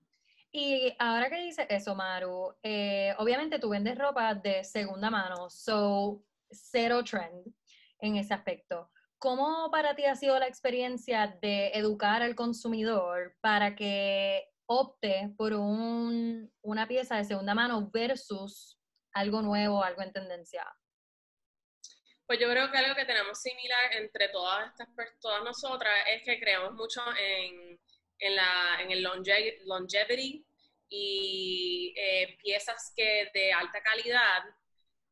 [0.54, 6.26] Y ahora que dices eso, Maru, eh, obviamente tú vendes ropa de segunda mano, so
[6.52, 7.54] cero trend
[8.00, 8.92] en ese aspecto.
[9.18, 15.54] ¿Cómo para ti ha sido la experiencia de educar al consumidor para que opte por
[15.54, 18.78] un- una pieza de segunda mano versus
[19.14, 20.66] algo nuevo, algo en tendencia?
[22.32, 24.88] Pues yo creo que algo que tenemos similar entre todas estas
[25.20, 27.78] todas nosotras es que creemos mucho en,
[28.20, 30.42] en, la, en el longe- longevity
[30.88, 34.46] y eh, piezas que de alta calidad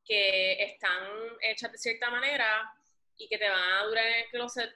[0.06, 1.10] que están
[1.42, 2.74] hechas de cierta manera
[3.18, 4.74] y que te van a durar en el closet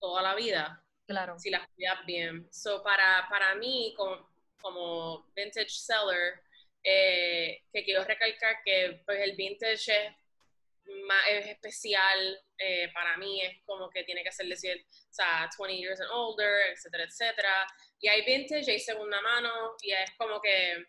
[0.00, 1.38] toda la vida Claro.
[1.38, 2.48] si las cuidas bien.
[2.52, 4.28] So, para, para mí, como,
[4.60, 6.40] como vintage seller,
[6.82, 9.74] eh, que quiero recalcar que pues, el vintage
[10.06, 10.16] es,
[11.06, 15.48] ma- es especial eh, para mí, es como que tiene que ser decir, o sea,
[15.58, 17.66] 20 years and older, etcétera, etcétera.
[18.00, 20.86] Y hay vintage, hay segunda mano, y es como que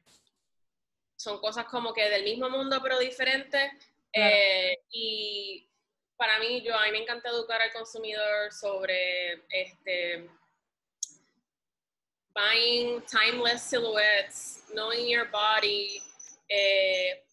[1.15, 3.71] son cosas como que del mismo mundo pero diferentes.
[4.13, 5.69] Eh, y
[6.17, 10.29] para mí, yo a mí me encanta educar al consumidor sobre este
[12.33, 16.01] buying timeless silhouettes, knowing your body,
[16.49, 17.24] eh,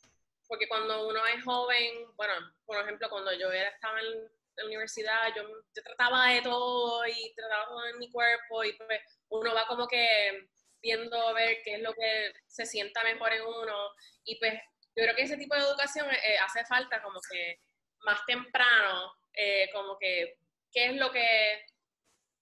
[0.53, 2.35] porque cuando uno es joven, bueno,
[2.67, 5.45] por ejemplo, cuando yo era, estaba en la universidad, yo,
[5.83, 9.01] trataba de todo y trataba todo en mi cuerpo y pues
[9.31, 10.47] uno va como que
[10.83, 13.93] viendo a ver qué es lo que se sienta mejor en uno
[14.27, 14.53] y pues
[14.95, 17.59] yo creo que ese tipo de educación eh, hace falta como que
[18.01, 20.37] más temprano, eh, como que
[20.71, 21.65] qué es lo que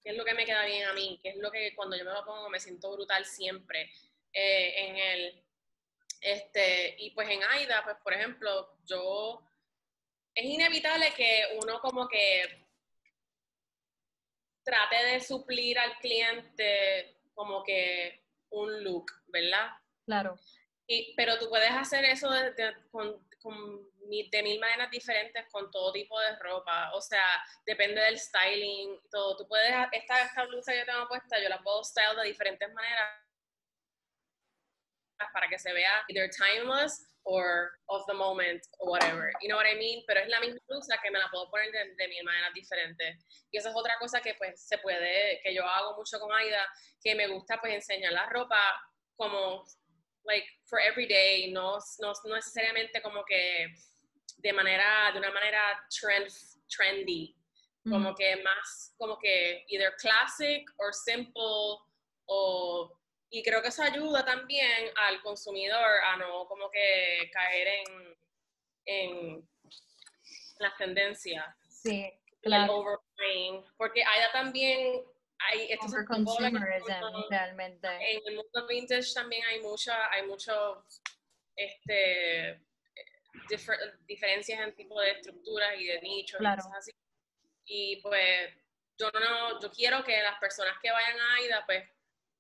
[0.03, 2.05] qué es lo que me queda bien a mí, qué es lo que cuando yo
[2.05, 3.89] me lo pongo me siento brutal siempre
[4.33, 5.45] eh, en él.
[6.21, 9.43] Este, y pues en AIDA, pues por ejemplo, yo
[10.35, 12.67] es inevitable que uno como que
[14.63, 19.71] trate de suplir al cliente como que un look, ¿verdad?
[20.05, 20.39] Claro.
[20.87, 23.25] Y, pero tú puedes hacer eso de, de- con,
[24.11, 26.93] de mil maneras diferentes con todo tipo de ropa.
[26.95, 29.37] O sea, depende del styling, todo.
[29.37, 32.71] Tú puedes, esta, esta blusa que yo tengo puesta, yo la puedo style de diferentes
[32.73, 33.20] maneras
[35.33, 39.31] para que se vea either timeless or of the moment or whatever.
[39.43, 40.03] You know what I mean?
[40.07, 43.25] Pero es la misma blusa que me la puedo poner de, de mil maneras diferentes.
[43.53, 46.67] Y esa es otra cosa que pues se puede, que yo hago mucho con Aida,
[47.03, 48.59] que me gusta pues enseñar la ropa
[49.17, 49.65] como
[50.25, 53.67] like for every day, no, no, no necesariamente como que
[54.39, 55.61] de manera, de una manera
[55.91, 56.31] trend,
[56.69, 57.37] trendy,
[57.89, 61.79] como que más, como que either classic or simple,
[62.27, 63.00] o,
[63.31, 68.19] y creo que eso ayuda también al consumidor a no como que caer en,
[68.87, 69.49] en
[70.59, 72.13] las tendencias, Sí,
[72.43, 72.77] el claro.
[72.77, 75.03] overbuying, porque Aida también
[75.39, 77.89] hay, esto se promueve Overconsumerism, como- realmente.
[77.89, 80.85] en el mundo vintage también hay mucha, hay mucho,
[81.57, 82.61] este,
[83.49, 86.61] difer- diferencias en tipo de estructuras y de nichos Claro.
[86.61, 86.93] y cosas así.
[87.65, 88.53] Y pues
[88.99, 91.89] yo no, yo quiero que las personas que vayan a AIDA pues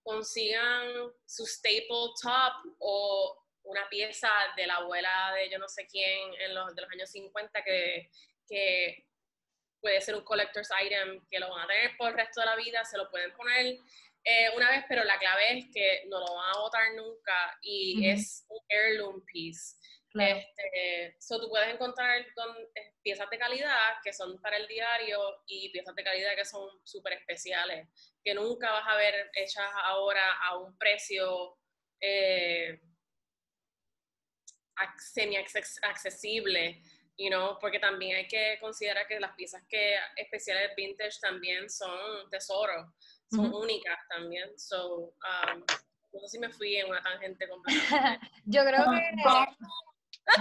[0.02, 6.32] consigan su staple top o una pieza de la abuela de yo no sé quién
[6.40, 8.10] en los, de los años 50 que,
[8.48, 9.06] que
[9.80, 12.56] puede ser un collector's item que lo van a tener por el resto de la
[12.56, 13.78] vida, se lo pueden poner
[14.24, 18.06] eh, una vez, pero la clave es que no lo van a botar nunca y
[18.06, 19.76] es un heirloom piece.
[20.12, 20.38] Claro.
[20.38, 25.18] Este, so tú puedes encontrar con, eh, piezas de calidad que son para el diario
[25.46, 27.88] y piezas de calidad que son súper especiales,
[28.24, 31.56] que nunca vas a ver hechas ahora a un precio
[32.00, 32.80] eh,
[34.76, 36.82] ac- semi-accesible.
[37.18, 42.28] you know, porque también hay que considerar que las piezas que especiales vintage también son
[42.30, 42.86] tesoros,
[43.30, 44.58] son únicas también.
[44.58, 45.60] So, um,
[46.14, 48.18] no sé si me fui en una tangente completa.
[48.46, 49.16] yo creo que,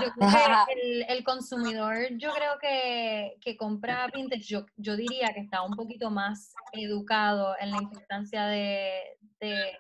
[0.02, 5.30] yo creo que el, el, consumidor, yo creo que, que compra vintage, yo, yo diría
[5.34, 9.78] que está un poquito más educado en la importancia de, de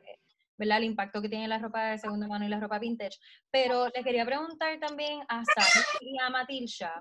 [0.57, 0.79] ¿verdad?
[0.79, 3.17] El impacto que tiene la ropa de segunda mano y la ropa vintage.
[3.49, 6.99] Pero les quería preguntar también a Sara y a Matilda,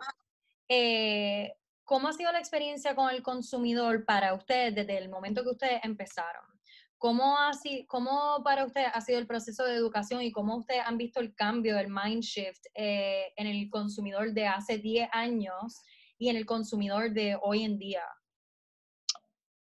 [0.69, 1.53] eh,
[1.85, 5.81] ¿cómo ha sido la experiencia con el consumidor para ustedes desde el momento que ustedes
[5.83, 6.58] empezaron?
[6.99, 10.83] ¿Cómo, ha sido, ¿Cómo para ustedes ha sido el proceso de educación y cómo ustedes
[10.85, 15.83] han visto el cambio, el mind shift eh, en el consumidor de hace 10 años
[16.19, 18.03] y en el consumidor de hoy en día?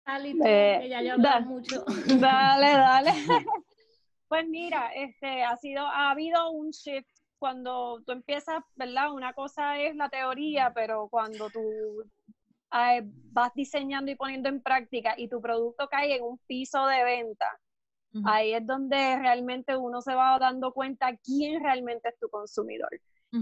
[0.06, 1.84] Eh, ya mucho.
[2.06, 3.12] Dale, dale.
[4.26, 7.06] Pues mira, este, ha sido, ha habido un shift
[7.38, 9.12] cuando tú empiezas, ¿verdad?
[9.12, 11.60] Una cosa es la teoría, pero cuando tú
[12.74, 13.02] eh,
[13.32, 17.46] vas diseñando y poniendo en práctica y tu producto cae en un piso de venta,
[18.24, 22.90] ahí es donde realmente uno se va dando cuenta quién realmente es tu consumidor,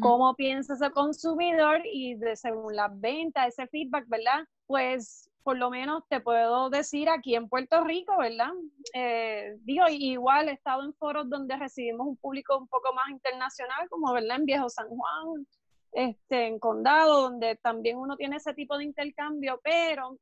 [0.01, 4.47] cómo piensa ese consumidor y de, según las ventas, ese feedback, ¿verdad?
[4.67, 8.51] Pues por lo menos te puedo decir aquí en Puerto Rico, ¿verdad?
[8.95, 13.89] Eh, digo, igual he estado en foros donde recibimos un público un poco más internacional,
[13.89, 14.39] como, ¿verdad?
[14.39, 15.47] En Viejo San Juan,
[15.93, 20.19] este, en Condado, donde también uno tiene ese tipo de intercambio, pero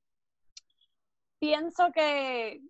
[1.38, 2.60] pienso que,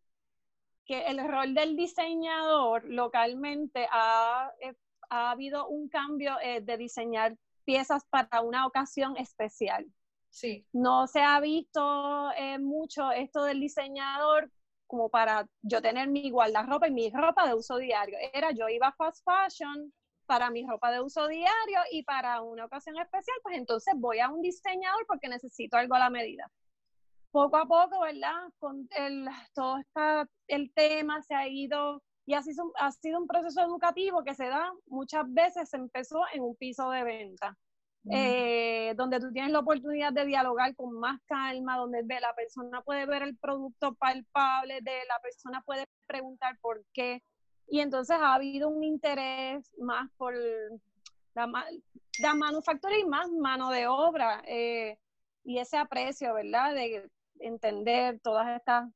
[0.85, 4.75] que el rol del diseñador localmente ha, eh,
[5.09, 9.87] ha habido un cambio eh, de diseñar piezas para una ocasión especial.
[10.31, 10.65] Sí.
[10.73, 14.51] No se ha visto eh, mucho esto del diseñador
[14.87, 18.19] como para yo tener mi guardarropa y mi ropa de uso diario.
[18.33, 19.93] Era yo iba a fast fashion
[20.31, 24.29] para mi ropa de uso diario y para una ocasión especial, pues entonces voy a
[24.29, 26.49] un diseñador porque necesito algo a la medida.
[27.33, 28.49] Poco a poco, ¿verdad?
[28.61, 33.27] Con el, todo está, el tema se ha ido y ha sido, ha sido un
[33.27, 37.59] proceso educativo que se da muchas veces, empezó en un piso de venta
[38.09, 43.05] eh, donde tú tienes la oportunidad de dialogar con más calma, donde la persona puede
[43.05, 47.21] ver el producto palpable, de la persona puede preguntar por qué.
[47.71, 50.35] Y entonces ha habido un interés más por
[51.35, 51.47] la,
[52.19, 54.99] la manufactura y más mano de obra eh,
[55.45, 56.75] y ese aprecio, ¿verdad?
[56.75, 57.09] De
[57.39, 58.91] entender todas estas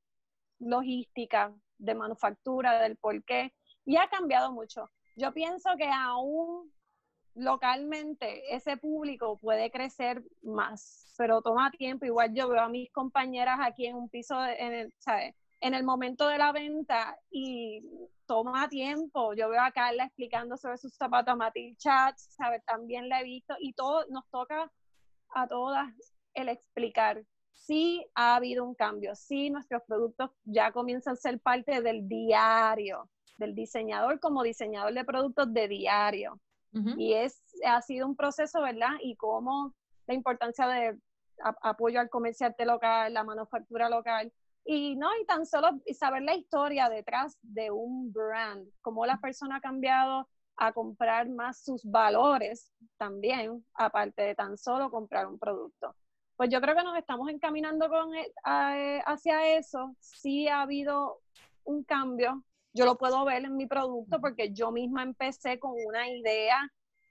[0.59, 3.55] logísticas de manufactura, del por qué.
[3.85, 4.91] Y ha cambiado mucho.
[5.17, 6.73] Yo pienso que aún
[7.35, 12.07] localmente ese público puede crecer más, pero toma tiempo.
[12.07, 14.95] Igual yo veo a mis compañeras aquí en un piso, en el,
[15.61, 17.83] En el momento de la venta y
[18.27, 19.35] toma tiempo.
[19.35, 22.65] Yo veo a Carla explicando sobre sus zapatos, a Matil Chats, ¿sabes?
[22.65, 24.71] También la he visto y todo nos toca
[25.31, 25.89] a todas
[26.35, 27.25] el explicar.
[27.53, 33.09] Sí ha habido un cambio, sí nuestros productos ya comienzan a ser parte del diario,
[33.39, 36.41] del diseñador como diseñador de productos de diario.
[36.97, 38.97] Y es, ha sido un proceso, ¿verdad?
[39.01, 39.73] Y cómo
[40.09, 40.99] la importancia de
[41.63, 44.33] apoyo al comerciante local, la manufactura local,
[44.65, 49.57] y no, y tan solo saber la historia detrás de un brand, cómo la persona
[49.57, 55.95] ha cambiado a comprar más sus valores también, aparte de tan solo comprar un producto.
[56.37, 59.95] Pues yo creo que nos estamos encaminando con, e, hacia eso.
[60.01, 61.21] Sí ha habido
[61.65, 62.45] un cambio
[62.75, 66.59] yo lo puedo ver en mi producto porque yo misma empecé con una idea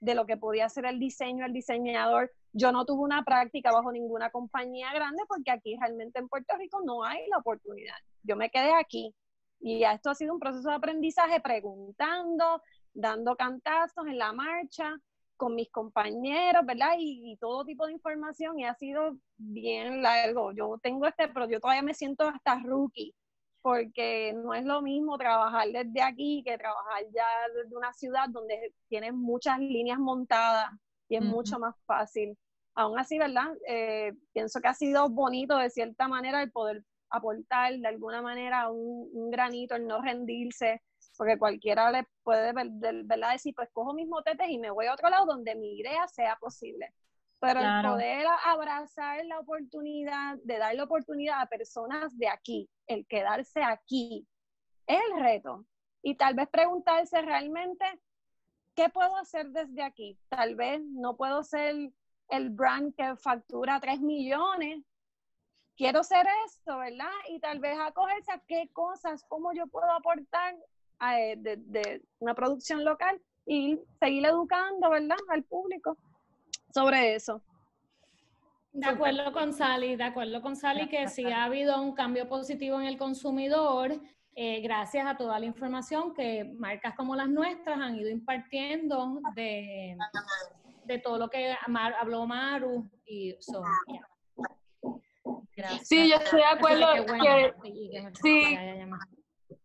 [0.04, 2.30] de lo que podía ser el diseño, el diseñador.
[2.52, 6.80] Yo no tuve una práctica bajo ninguna compañía grande porque aquí realmente en Puerto Rico
[6.84, 7.96] no hay la oportunidad.
[8.22, 9.14] Yo me quedé aquí
[9.60, 12.60] y esto ha sido un proceso de aprendizaje preguntando,
[12.92, 14.94] dando cantazos en la marcha
[15.36, 16.96] con mis compañeros, ¿verdad?
[16.98, 20.52] Y, y, todo tipo de información y ha sido bien largo.
[20.52, 23.14] Yo tengo este, pero yo todavía me siento hasta rookie
[23.64, 27.24] porque no es lo mismo trabajar desde aquí que trabajar ya
[27.56, 30.70] desde una ciudad donde tienes muchas líneas montadas
[31.08, 32.36] y es mucho más fácil.
[32.74, 33.56] Aún así, ¿verdad?
[33.66, 38.70] Eh, pienso que ha sido bonito de cierta manera el poder aportar de alguna manera
[38.70, 40.82] un, granito, el no rendirse,
[41.16, 43.32] porque cualquiera le puede ¿verdad?
[43.32, 46.36] decir, pues cojo mis motetes y me voy a otro lado donde mi idea sea
[46.36, 46.92] posible.
[47.40, 53.06] Pero el poder abrazar la oportunidad, de dar la oportunidad a personas de aquí, el
[53.06, 54.26] quedarse aquí,
[54.86, 55.64] es el reto.
[56.02, 57.84] Y tal vez preguntarse realmente,
[58.74, 60.18] ¿qué puedo hacer desde aquí?
[60.28, 61.92] Tal vez no puedo ser
[62.28, 64.84] el brand que factura 3 millones.
[65.76, 67.10] Quiero ser esto, ¿verdad?
[67.28, 70.56] Y tal vez acogerse a qué cosas, cómo yo puedo aportar
[70.98, 75.16] a, eh, de, de una producción local y seguir educando, ¿verdad?
[75.28, 75.96] Al público
[76.72, 77.42] sobre eso.
[78.74, 82.80] De acuerdo con Sally, de acuerdo con Sally que sí ha habido un cambio positivo
[82.80, 83.92] en el consumidor
[84.34, 89.96] eh, gracias a toda la información que marcas como las nuestras han ido impartiendo de,
[90.86, 93.62] de todo lo que Mar- habló Maru y so,
[95.56, 95.78] yeah.
[95.84, 98.42] Sí, yo estoy de acuerdo que bueno, que y que- sí.
[98.54, 98.88] ya, ya, ya,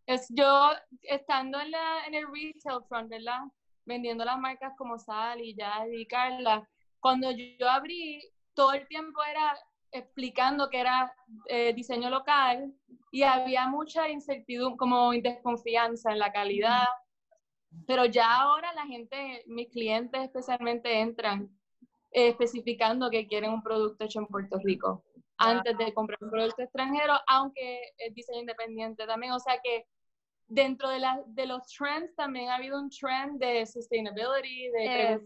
[0.06, 0.70] es yo
[1.02, 3.40] estando en, la, en el retail front, ¿verdad?
[3.86, 6.68] Vendiendo las marcas como Sal y Jazz y Carla,
[7.00, 8.22] cuando yo abrí,
[8.60, 9.58] todo el tiempo era
[9.90, 11.16] explicando que era
[11.48, 12.74] eh, diseño local
[13.10, 16.84] y había mucha incertidumbre, como desconfianza en la calidad.
[17.88, 21.50] Pero ya ahora la gente, mis clientes especialmente, entran
[22.12, 25.06] eh, especificando que quieren un producto hecho en Puerto Rico
[25.38, 29.32] antes de comprar un producto extranjero, aunque es diseño independiente también.
[29.32, 29.86] O sea que
[30.50, 35.20] dentro de, la, de los trends también ha habido un trend de sustainability, de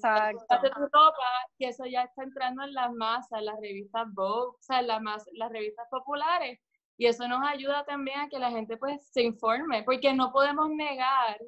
[0.70, 4.62] tu ropa, que eso ya está entrando en las masas, en las revistas Vogue, o
[4.62, 6.60] sea, en las, mas- las revistas populares.
[6.98, 10.70] Y eso nos ayuda también a que la gente pues se informe, porque no podemos
[10.70, 11.40] negar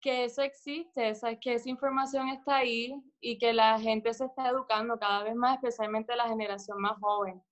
[0.00, 4.26] que eso existe, o sea, que esa información está ahí y que la gente se
[4.26, 7.42] está educando cada vez más, especialmente la generación más joven.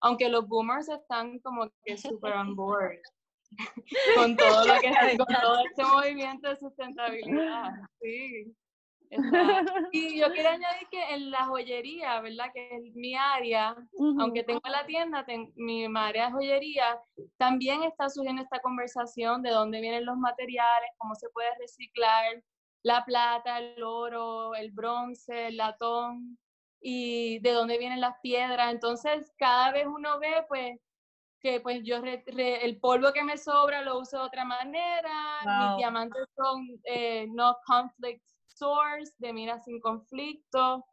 [0.00, 3.00] Aunque los boomers están como que super on board
[4.16, 7.72] con todo lo que con todo este movimiento de sustentabilidad.
[8.00, 8.54] Sí.
[9.92, 12.50] Y yo quiero añadir que en la joyería, ¿verdad?
[12.52, 13.76] Que es mi área,
[14.18, 16.98] aunque tengo la tienda, ten- mi área de joyería,
[17.36, 22.42] también está surgiendo esta conversación de dónde vienen los materiales, cómo se puede reciclar
[22.82, 26.36] la plata, el oro, el bronce, el latón
[26.80, 28.72] y de dónde vienen las piedras.
[28.72, 30.80] Entonces, cada vez uno ve, pues,
[31.46, 35.12] que pues yo re- re- el polvo que me sobra lo uso de otra manera,
[35.60, 35.76] mis Wow.
[35.76, 40.84] diamantes son eh, no conflict source, de mira sin conflicto.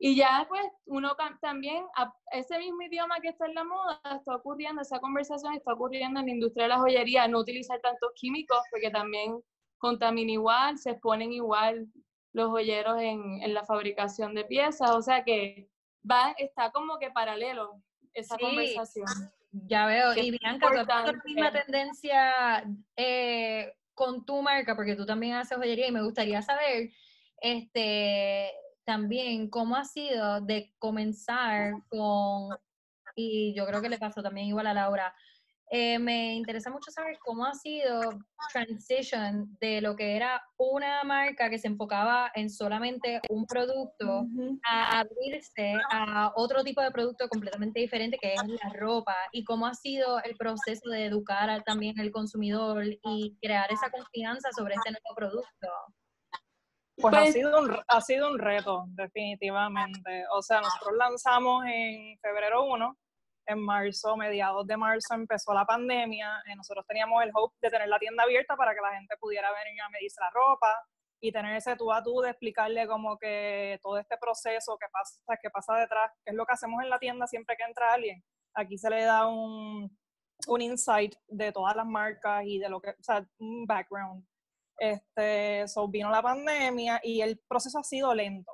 [0.00, 4.34] Y ya pues uno también, a- ese mismo idioma que está en la moda, está
[4.34, 8.58] ocurriendo, esa conversación está ocurriendo en la industria de la joyería, no utilizar tantos químicos
[8.72, 9.40] porque también
[9.78, 11.86] contamina igual, se exponen igual
[12.32, 15.70] los joyeros en, en la fabricación de piezas, o sea que
[16.10, 17.80] va, está como que paralelo
[18.12, 18.42] esa Sí.
[18.42, 19.06] conversación.
[19.66, 20.14] Ya veo.
[20.16, 22.64] Y Bianca, tú has la misma tendencia
[22.96, 26.90] eh, con tu marca, porque tú también haces joyería y me gustaría saber
[27.40, 28.50] este,
[28.84, 32.56] también cómo ha sido de comenzar con,
[33.14, 35.14] y yo creo que le pasó también igual a Laura,
[35.70, 38.00] eh, me interesa mucho saber cómo ha sido
[38.52, 44.26] transition de lo que era una marca que se enfocaba en solamente un producto
[44.64, 49.66] a abrirse a otro tipo de producto completamente diferente que es la ropa y cómo
[49.66, 54.74] ha sido el proceso de educar a- también al consumidor y crear esa confianza sobre
[54.74, 55.68] este nuevo producto.
[56.96, 60.24] Pues, ha, Pues- sido un, ha sido un reto, definitivamente.
[60.32, 62.96] O sea, nosotros lanzamos en febrero 1,
[63.46, 67.88] en marzo, mediados de marzo empezó la pandemia, eh, nosotros teníamos el hope de tener
[67.88, 70.74] la tienda abierta para que la gente pudiera venir a medirse la ropa
[71.20, 74.86] y tener ese tú a tú de explicarle como que todo este proceso que
[75.50, 78.22] pasa, detrás, que es lo que hacemos en la tienda siempre que entra alguien.
[78.54, 79.96] Aquí se le da un,
[80.48, 84.26] un insight de todas las marcas y de lo que, o sea, un background.
[84.78, 88.52] Este, so vino la pandemia y el proceso ha sido lento.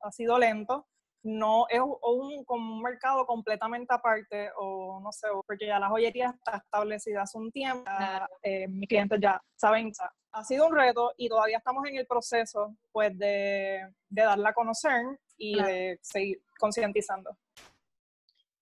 [0.00, 0.86] Ha sido lento.
[1.24, 6.30] No es un, como un mercado completamente aparte, o no sé, porque ya la joyería
[6.36, 7.84] está establecida hace un tiempo.
[7.86, 9.92] ya, eh, mis clientes ya saben.
[10.32, 14.54] ha sido un reto y todavía estamos en el proceso pues de, de darla a
[14.54, 15.02] conocer
[15.36, 15.68] y Claro.
[15.68, 17.36] de seguir concientizando.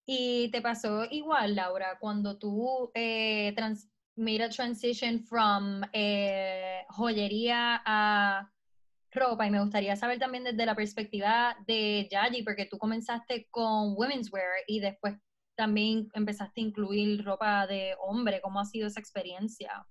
[0.06, 7.80] Y te pasó igual, Laura, cuando tú eh, trans made a transition from eh, joyería
[7.84, 8.50] a
[9.12, 13.94] ropa y me gustaría saber también desde la perspectiva de Yaji, porque tú comenzaste con
[13.96, 15.16] women's wear y después
[15.56, 18.40] también empezaste a incluir ropa de hombre.
[18.40, 19.86] ¿Cómo ha sido esa experiencia?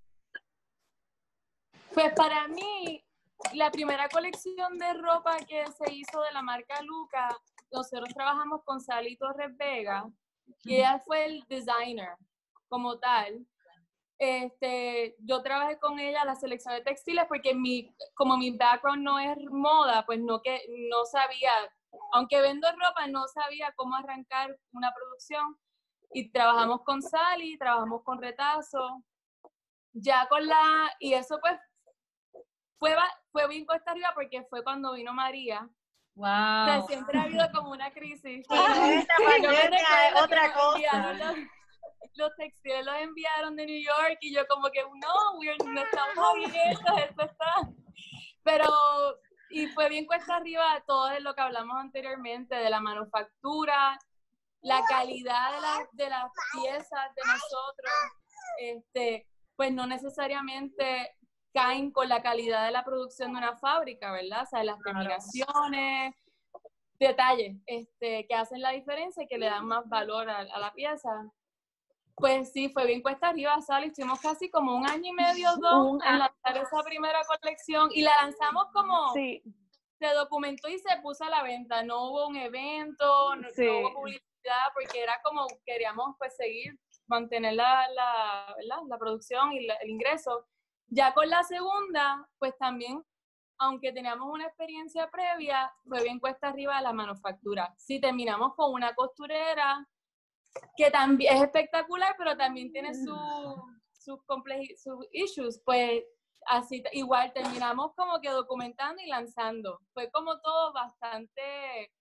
[1.94, 3.04] Pues para mí,
[3.54, 7.30] la primera colección de ropa que se hizo de la marca Luca,
[7.72, 10.10] nosotros trabajamos con Sally Torres Vega
[10.64, 12.16] y ella fue el designer
[12.68, 13.46] como tal.
[14.20, 19.18] Este, yo trabajé con ella la selección de textiles porque mi, como mi background no
[19.18, 20.62] es moda, pues no, que,
[20.92, 21.52] no sabía,
[22.12, 25.58] aunque vendo ropa, no sabía cómo arrancar una producción.
[26.12, 29.04] Y trabajamos con Sally, trabajamos con Retazo,
[29.94, 31.58] ya con la, y eso pues
[32.78, 32.96] fue,
[33.32, 35.62] fue bien cuesta arriba porque fue cuando vino María.
[36.18, 36.88] O sea, Wow.
[36.88, 38.46] siempre ha habido como una crisis.
[38.50, 40.76] esta Yo me otra cosa.
[40.76, 41.50] enviaron
[42.02, 45.82] Los, los textiles los enviaron de New York y yo como que no, we're- no
[45.82, 47.54] estamos abiertos, esto está.
[48.44, 48.66] Pero,
[49.50, 53.98] y fue bien cuesta arriba todo de lo que hablamos anteriormente, de la manufactura,
[54.62, 57.94] la calidad de, las de las piezas de nosotros,
[58.60, 61.16] este, pues no necesariamente
[61.54, 64.44] caen con la calidad de la producción de una fábrica, ¿verdad?
[64.44, 66.16] O sea, las terminaciones,
[67.00, 70.74] detalles este, que hacen la diferencia y que le dan más valor a, a la
[70.74, 71.10] pieza.
[72.20, 73.88] Pues sí, fue bien cuesta arriba, Sally.
[73.88, 78.12] Estuvimos casi como un año y medio, dos, en lanzar esa primera colección y la
[78.22, 79.42] lanzamos como Sí,
[80.00, 81.84] se documentó y se puso a la venta.
[81.84, 87.88] No hubo un evento, no, hubo publicidad, porque era como queríamos pues seguir, mantener la,
[87.90, 88.84] la, ¿verdad?
[88.88, 90.46] la producción y la- el ingreso.
[90.88, 93.04] Ya con la segunda, pues también,
[93.60, 97.74] aunque teníamos una experiencia previa, fue bien cuesta arriba la manufactura.
[97.78, 99.86] Si terminamos con una costurera,
[100.76, 106.04] que también es espectacular, pero también tiene su- sus compleji- sus issues, pues
[106.46, 109.80] así igual terminamos como que documentando y lanzando.
[109.94, 111.92] Fue como todo bastante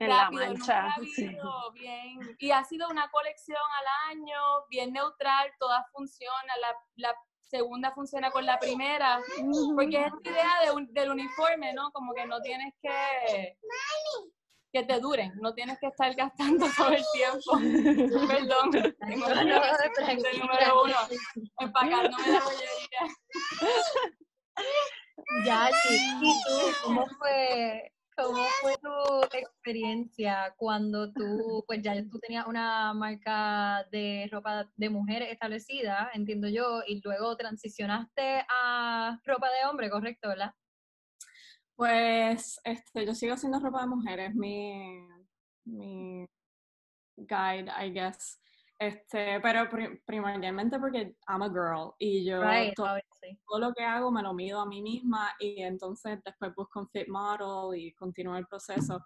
[0.00, 0.82] en la rápido, mancha.
[0.82, 1.26] nunca ha sí.
[1.26, 2.36] habido bien.
[2.38, 4.40] Y ha sido una colección al año,
[4.70, 9.20] bien neutral, todas funcionan, la, la segunda funciona con la primera,
[9.76, 11.92] porque es esta idea de un- del uniforme, ¿no?
[11.92, 13.56] Como que no tienes que
[14.74, 17.52] que te duren, no tienes que estar gastando todo el tiempo.
[18.28, 19.60] Perdón, tengo No, no,
[19.94, 20.30] tranquila.
[20.40, 20.96] número uno,
[21.60, 23.02] empacándome la joyería.
[25.46, 25.96] Ya, sí.
[26.20, 32.92] ¿Y tú, cómo fue, cómo fue tu experiencia cuando tú, pues ya tú tenías una
[32.94, 39.88] marca de ropa de mujer establecida, entiendo yo, y luego transicionaste a ropa de hombre,
[39.88, 40.52] correcto, ¿verdad?
[41.76, 45.06] Pues este, yo sigo haciendo ropa de mujeres, mi,
[45.64, 46.26] mi
[47.16, 48.40] guide, I guess.
[48.78, 54.10] Este, pero pri- primordialmente porque I'm a girl y yo Right, todo lo que hago
[54.10, 58.36] me lo mido a mí misma y entonces después busco un fit model y continúo
[58.36, 59.00] el proceso.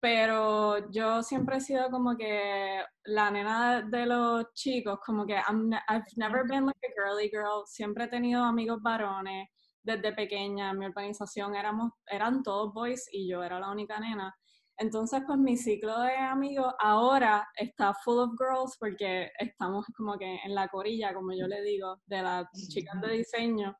[0.00, 5.70] Pero yo siempre he sido como que la nena de los chicos, como que I'm
[5.88, 9.48] I've never been like a girly girl, siempre he tenido amigos varones
[9.82, 14.34] desde pequeña, en mi organización éramos, eran todos boys y yo era la única nena.
[14.80, 20.38] Entonces, pues mi ciclo de amigos ahora está full of girls porque estamos como que
[20.44, 23.76] en la corilla, como yo le digo, de las chicas de diseño.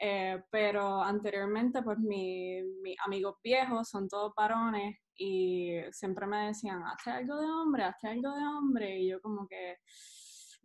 [0.00, 6.82] Eh, pero anteriormente, pues mi- mis amigos viejos son todos varones y siempre me decían,
[6.84, 9.00] hazte algo de hombre, hazte algo de hombre.
[9.00, 9.76] Y yo como que,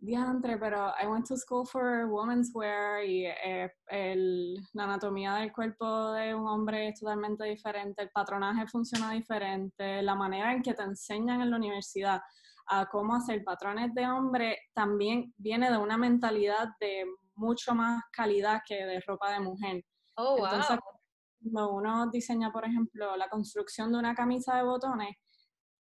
[0.04, 5.52] diantre, pero I went to school for women's wear y eh, el- la anatomía del
[5.52, 10.74] cuerpo de un hombre es totalmente diferente, el patronaje funciona diferente, la manera en que
[10.74, 12.20] te enseñan en la universidad
[12.66, 18.62] a cómo hacer patrones de hombre también viene de una mentalidad de mucho más calidad
[18.66, 19.84] que de ropa de mujer.
[20.16, 20.44] Oh, wow.
[20.46, 20.78] Entonces,
[21.42, 25.16] cuando uno diseña, por ejemplo, la construcción de una camisa de botones,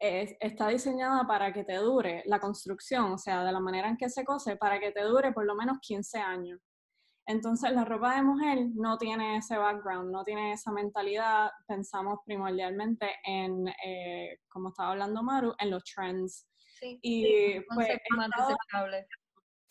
[0.03, 3.95] es- está diseñada para que te dure la construcción, o sea, de la manera en
[3.97, 6.59] que se cose, para que te dure por lo menos 15 años.
[7.25, 11.49] Entonces, la ropa de mujer no tiene ese background, no tiene esa mentalidad.
[11.65, 16.45] Pensamos primordialmente en, eh, como estaba hablando Maru, en los trends.
[16.79, 17.87] Sí, Y un pues,
[18.17, 18.57] más estado-.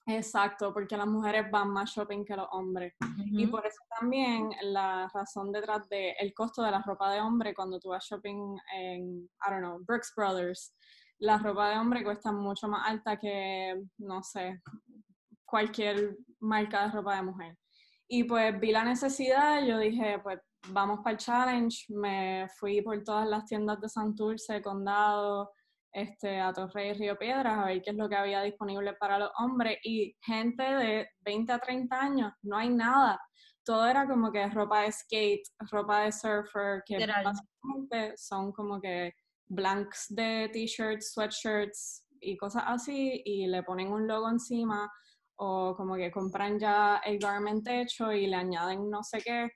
[0.07, 2.95] Exacto, porque las mujeres van más shopping que los hombres.
[3.27, 7.55] Y por eso también la razón detrás del el costo de la ropa de hombre
[7.55, 10.75] cuando tú vas shopping en, I don't know, Brooks Brothers,
[11.19, 14.61] la ropa de hombre cuesta mucho más alta que, no sé,
[15.45, 17.59] cualquier marca de ropa de mujer.
[18.09, 23.03] Y pues vi la necesidad, yo dije, pues vamos para el challenge, me fui por
[23.03, 25.53] todas las tiendas de Santurce, Condado,
[25.93, 29.19] este, a Torrey y Río Piedras a ver qué es lo que había disponible para
[29.19, 29.79] los hombres.
[29.85, 33.21] Y gente de 20 a 30 años, no hay nada.
[33.65, 39.13] Todo era como que ropa de skate, ropa de surfer, que básicamente son como que
[39.49, 44.91] blanks de t-shirts, sweatshirts y cosas así y le ponen un logo encima
[45.37, 49.51] o como que compran ya el garment hecho y le añaden no sé qué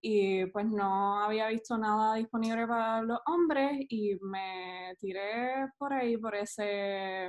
[0.00, 6.16] y pues no había visto nada disponible para los hombres y me tiré por ahí
[6.16, 7.26] por ese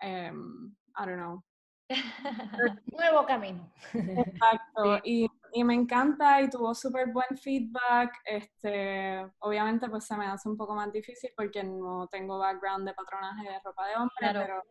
[0.00, 1.42] em, I don't know
[2.92, 3.70] Nuevo camino.
[3.92, 8.12] Exacto, y, y me encanta y tuvo súper buen feedback.
[8.24, 12.94] Este, obviamente, pues se me hace un poco más difícil porque no tengo background de
[12.94, 14.40] patronaje de ropa de hombre, Claro.
[14.40, 14.62] pero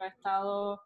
[0.00, 0.80] he estado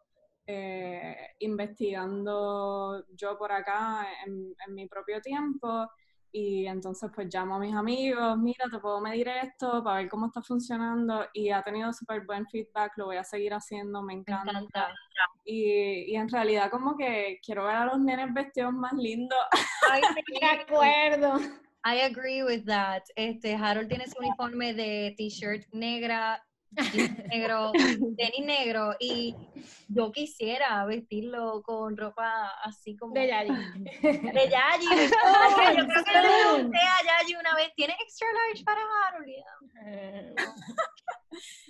[0.51, 5.87] eh, investigando yo por acá en, en mi propio tiempo.
[6.31, 10.27] Y entonces pues llamo a mis amigos, mira, te puedo medir esto para ver cómo
[10.27, 14.89] está funcionando y ha tenido súper buen feedback, lo voy a seguir haciendo, me encanta.
[15.45, 19.39] Y, y en realidad como que quiero ver a los nenes vestidos más lindos.
[19.91, 21.39] Ay, sí, De acuerdo.
[21.85, 23.03] I agree with that.
[23.15, 27.71] Este, Harold tiene su uniforme de t-shirt negra negro,
[28.17, 29.35] tenis negro, y
[29.87, 33.13] yo quisiera vestirlo con ropa así como...
[33.13, 33.49] De Yayi.
[34.01, 34.87] De Yayi.
[35.21, 39.27] Oh, yo creo que le pregunté a Yayi una vez, ¿tiene extra large para Harold?
[39.85, 40.35] Eh,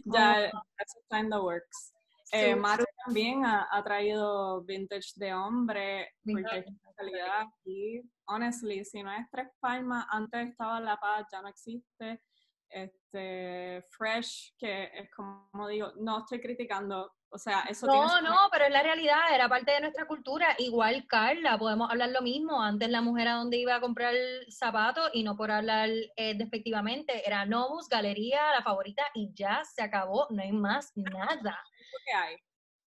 [0.05, 1.93] Ya, eso está en the works.
[2.31, 8.85] Eh, Maru también ha, ha traído vintage de hombre, porque es una calidad aquí, honestly,
[8.85, 12.21] si no es Tres Palmas, antes estaba La Paz, ya no existe.
[12.69, 18.23] Este, Fresh, que es como digo, no estoy criticando, o sea, eso tiene No, su-
[18.23, 20.55] no, pero es la realidad, era parte de nuestra cultura.
[20.59, 22.61] Igual Carla, podemos hablar lo mismo.
[22.61, 24.13] Antes la mujer a donde iba a comprar
[24.49, 29.81] zapatos y no por hablar eh, despectivamente, era Novus, Galería, la favorita y ya se
[29.81, 31.59] acabó, no hay más nada.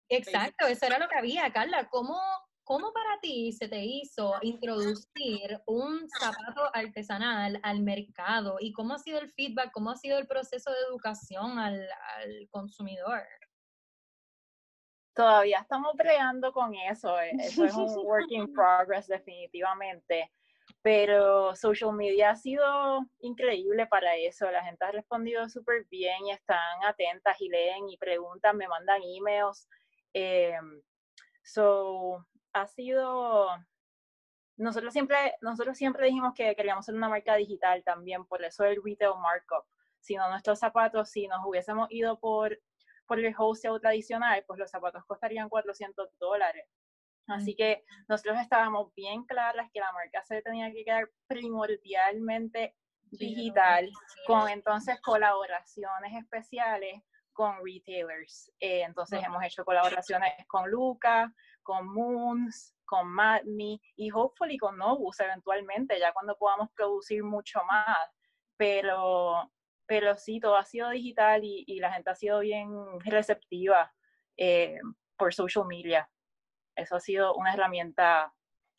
[0.09, 1.51] Exacto, eso era lo que había.
[1.51, 2.19] Carla, ¿cómo,
[2.67, 8.57] ¿cómo para ti se te hizo introducir un zapato artesanal al mercado?
[8.59, 11.87] ¿Y cómo ha sido el feedback, cómo ha sido el proceso de educación al,
[12.17, 13.21] al consumidor?
[15.15, 20.29] Todavía estamos bregando con eso, eh, eso es un work in progress definitivamente,
[20.81, 22.65] pero social media ha sido
[23.19, 27.97] increíble para eso, la gente ha respondido súper bien y están atentas y leen y
[27.97, 29.69] preguntan, me mandan emails,
[30.13, 30.59] eh,
[31.43, 32.27] so
[32.61, 33.47] ha sido,
[34.57, 38.81] nosotros siempre, nosotros siempre dijimos que queríamos ser una marca digital también, por eso el
[38.83, 39.65] retail markup,
[39.99, 42.57] si no nuestros zapatos, si nos hubiésemos ido por
[43.07, 46.65] por el wholesale tradicional, pues los zapatos costarían 400 dólares.
[47.27, 52.75] Así que nosotros estábamos bien claras que la marca se tenía que quedar primordialmente
[53.11, 53.89] digital,
[54.25, 57.01] con entonces colaboraciones especiales
[57.33, 58.51] con retailers.
[58.59, 61.33] Eh, entonces hemos hecho colaboraciones con Luca,
[61.67, 67.97] con Moons, con Madme y hopefully con Novus eventualmente, ya cuando podamos producir mucho más.
[68.57, 69.51] Pero
[69.85, 72.69] pero sí, todo ha sido digital y, y la gente ha sido bien
[73.05, 73.93] receptiva
[74.37, 74.77] eh,
[75.17, 76.09] por social media.
[76.75, 78.33] Eso ha sido una herramienta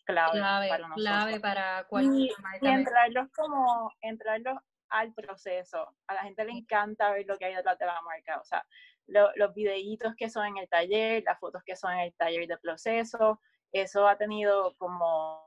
[0.05, 1.07] clave, Clave, para nosotros.
[1.07, 2.59] clave para Y, cualquier marca.
[2.62, 4.59] y entrarlos como, entrarlos
[4.91, 5.95] al proceso.
[6.09, 8.39] A la gente le encanta ver lo que hay detrás de la marca.
[8.41, 8.62] O sea,
[9.09, 12.47] lo- los videitos que son en el taller, las fotos que son en el taller
[12.47, 13.41] de proceso,
[13.73, 15.45] eso ha tenido como,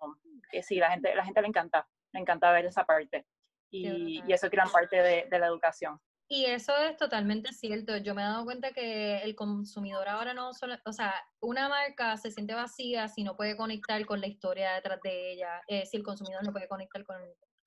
[0.51, 3.25] que sí, la gente, la gente le encanta, le encanta ver esa parte.
[3.71, 5.99] Y, y eso es gran parte de, de la educación.
[6.27, 7.97] Y eso es totalmente cierto.
[7.97, 12.15] Yo me he dado cuenta que el consumidor ahora no solo, o sea, una marca
[12.17, 15.97] se siente vacía si no puede conectar con la historia detrás de ella, eh, si
[15.97, 17.17] el consumidor no puede conectar con,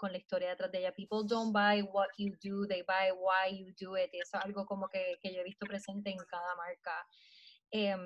[0.04, 0.92] con la historia detrás de ella.
[0.92, 4.12] People don't buy what you do, they buy why you do it.
[4.12, 6.92] Y eso es algo como que, que yo he visto presente en cada marca.
[7.70, 8.00] Em,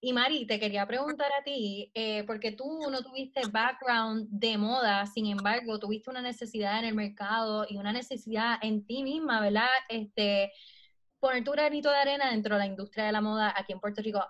[0.00, 5.04] y Mari, te quería preguntar a ti, eh, porque tú no tuviste background de moda,
[5.04, 9.68] sin embargo, tuviste una necesidad en el mercado y una necesidad en ti misma, ¿verdad?
[9.90, 10.50] Este,
[11.20, 14.00] poner tu granito de arena dentro de la industria de la moda aquí en Puerto
[14.00, 14.24] Rico.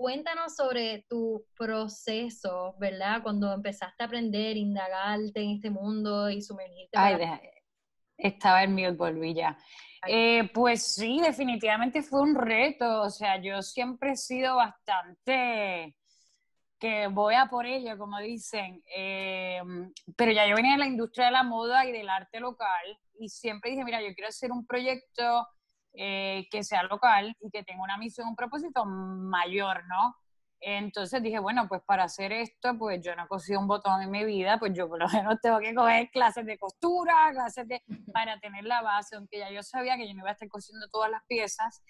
[0.00, 3.22] Cuéntanos sobre tu proceso, ¿verdad?
[3.22, 6.96] Cuando empezaste a aprender, indagarte en este mundo y sumergirte.
[6.96, 7.38] Ay, para-
[8.16, 9.58] estaba en mute, volví ya.
[10.06, 13.02] Eh, pues sí, definitivamente fue un reto.
[13.02, 15.94] O sea, yo siempre he sido bastante
[16.78, 18.82] que voy a por ello, como dicen.
[18.96, 19.60] Eh,
[20.16, 23.28] pero ya yo venía de la industria de la moda y del arte local y
[23.28, 25.46] siempre dije, mira, yo quiero hacer un proyecto
[25.94, 30.16] eh, que sea local y que tenga una misión, un propósito mayor, ¿no?
[30.62, 34.24] Entonces dije, bueno, pues para hacer esto, pues yo no cosido un botón en mi
[34.24, 37.82] vida, pues yo por lo menos tengo que coger clases de costura, clases de,
[38.12, 40.86] para tener la base, aunque ya yo sabía que yo no iba a estar cosiendo
[40.88, 41.82] todas las piezas.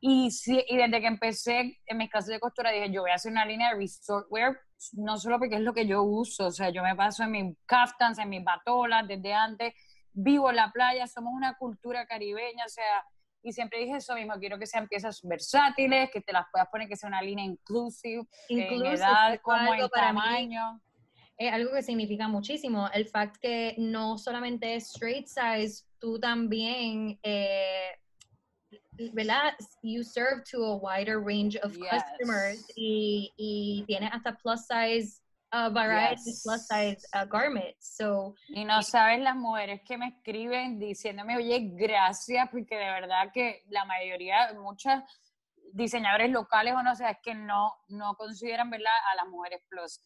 [0.00, 3.14] Y, sí, y desde que empecé en mis clases de costura dije, yo voy a
[3.14, 4.56] hacer una línea de resort wear,
[4.92, 7.56] no solo porque es lo que yo uso, o sea, yo me paso en mis
[7.66, 9.74] caftans, en mis batolas, desde antes,
[10.12, 13.04] vivo en la playa, somos una cultura caribeña, o sea,
[13.48, 16.88] y siempre dije eso mismo, quiero que sean piezas versátiles, que te las puedas poner,
[16.88, 20.80] que sea una línea inclusive, en Inclusive, edad eso como en para mí tamaño.
[21.36, 22.88] es algo que significa muchísimo.
[22.92, 27.90] El fact que no solamente es straight size, tú también, eh,
[29.12, 29.54] ¿verdad?
[29.82, 31.88] You serve to a wider range of Yes.
[31.90, 35.20] customers y, y tienes hasta plus size
[35.52, 36.42] uh, variety, Yes.
[36.42, 37.96] plus size uh, garments.
[37.96, 43.30] So, Y no sabes las mujeres que me escriben diciéndome, oye, gracias, porque de verdad
[43.32, 45.02] que la mayoría, muchas
[45.72, 50.00] diseñadores locales o no sé, es que no, no consideran, ¿verdad?, a las mujeres plus.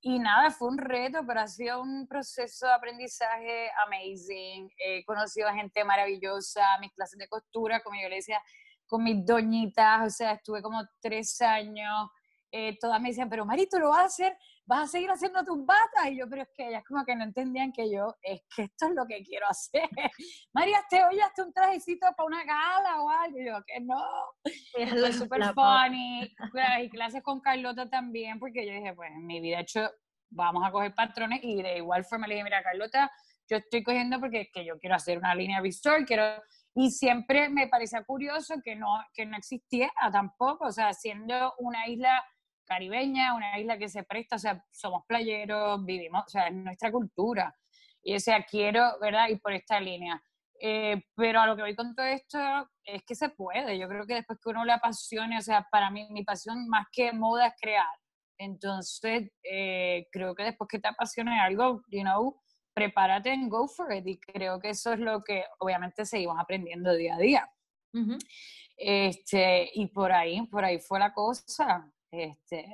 [0.00, 4.70] Y nada, fue un reto, pero ha sido un proceso de aprendizaje amazing.
[4.78, 8.40] He conocido a gente maravillosa, mis clases de costura, como yo le decía,
[8.86, 12.08] con mis doñitas, o sea, estuve como tres años,
[12.52, 14.38] eh, todas me decían, pero Mari, ¿tú lo vas a hacer?
[14.66, 16.10] Vas a seguir haciendo tus batas.
[16.10, 18.86] Y yo, pero es que ellas como que no entendían que yo, es que esto
[18.86, 19.88] es lo que quiero hacer.
[20.52, 23.38] María, ¿te oye hasta un trajecito para una gala o algo?
[23.38, 24.02] Y yo, que no.
[24.72, 26.34] Fue súper funny.
[26.82, 29.90] Y clases con Carlota también, porque yo dije, pues en mi vida he hecho,
[30.30, 31.40] vamos a coger patrones.
[31.42, 33.10] Y de igual forma le dije, mira, Carlota,
[33.48, 36.42] yo estoy cogiendo porque es que yo quiero hacer una línea visual, quiero
[36.78, 41.88] y siempre me parecía curioso que no, que no existiera tampoco, o sea, siendo una
[41.88, 42.22] isla
[42.66, 46.90] caribeña, una isla que se presta, o sea, somos playeros, vivimos, o sea, es nuestra
[46.92, 47.54] cultura.
[48.02, 49.28] Y o sea, quiero, ¿verdad?
[49.28, 50.22] Ir por esta línea.
[50.60, 52.38] Eh, pero a lo que voy con todo esto
[52.84, 53.78] es que se puede.
[53.78, 56.86] Yo creo que después que uno le apasione, o sea, para mí mi pasión más
[56.92, 57.86] que moda es crear.
[58.38, 62.40] Entonces, eh, creo que después que te apasione algo, you know,
[62.74, 64.06] prepárate en go for it.
[64.06, 67.50] Y creo que eso es lo que obviamente seguimos aprendiendo día a día.
[68.76, 71.90] este, y por ahí, por ahí fue la cosa.
[72.10, 72.66] Este,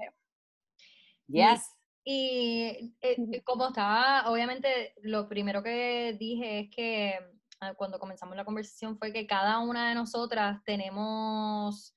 [1.27, 1.71] yes.
[2.05, 7.19] Y, eh, como estaba, obviamente lo primero que dije es que
[7.61, 11.95] ah, cuando comenzamos la conversación fue que cada una de nosotras tenemos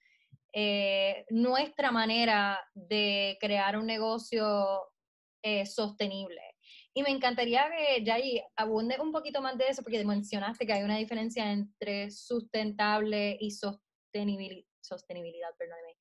[0.53, 4.83] eh, nuestra manera de crear un negocio
[5.41, 6.41] eh, sostenible.
[6.93, 10.83] Y me encantaría que Jay abunde un poquito más de eso, porque mencionaste que hay
[10.83, 15.97] una diferencia entre sustentable y sostenibilidad, sostenibilidad perdóneme.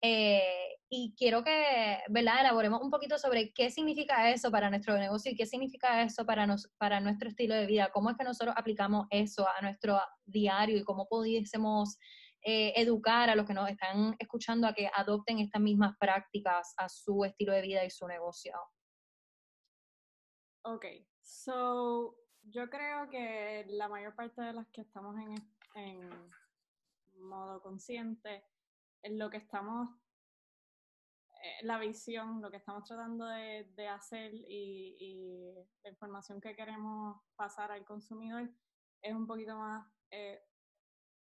[0.00, 2.40] Eh, y quiero que, ¿verdad?
[2.40, 6.46] Elaboremos un poquito sobre qué significa eso para nuestro negocio y qué significa eso para,
[6.46, 10.78] nos, para nuestro estilo de vida, cómo es que nosotros aplicamos eso a nuestro diario
[10.78, 11.98] y cómo pudiésemos
[12.42, 16.88] eh, educar a los que nos están escuchando a que adopten estas mismas prácticas a
[16.88, 18.54] su estilo de vida y su negocio.
[20.62, 20.86] Ok,
[21.20, 25.34] so yo creo que la mayor parte de las que estamos en,
[25.74, 26.10] en
[27.20, 28.57] modo consciente, en
[29.04, 29.88] lo que estamos,
[31.42, 36.54] eh, la visión, lo que estamos tratando de, de hacer y, y, la información que
[36.54, 38.50] queremos pasar al consumidor
[39.02, 40.42] es un poquito más, eh,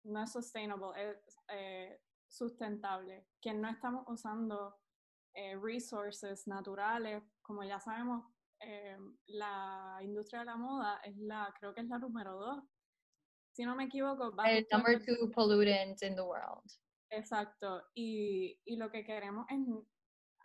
[0.03, 4.75] no es sustainable, es eh, sustentable, que no estamos usando
[5.61, 8.25] resources naturales, como ya sabemos,
[8.59, 8.97] eh,
[9.27, 12.63] la industria de la moda es la, creo que es la número dos.
[13.53, 16.71] Si no me equivoco, el number two pollutant in the world.
[17.09, 17.83] Exacto.
[17.93, 19.59] Y, y, lo que queremos es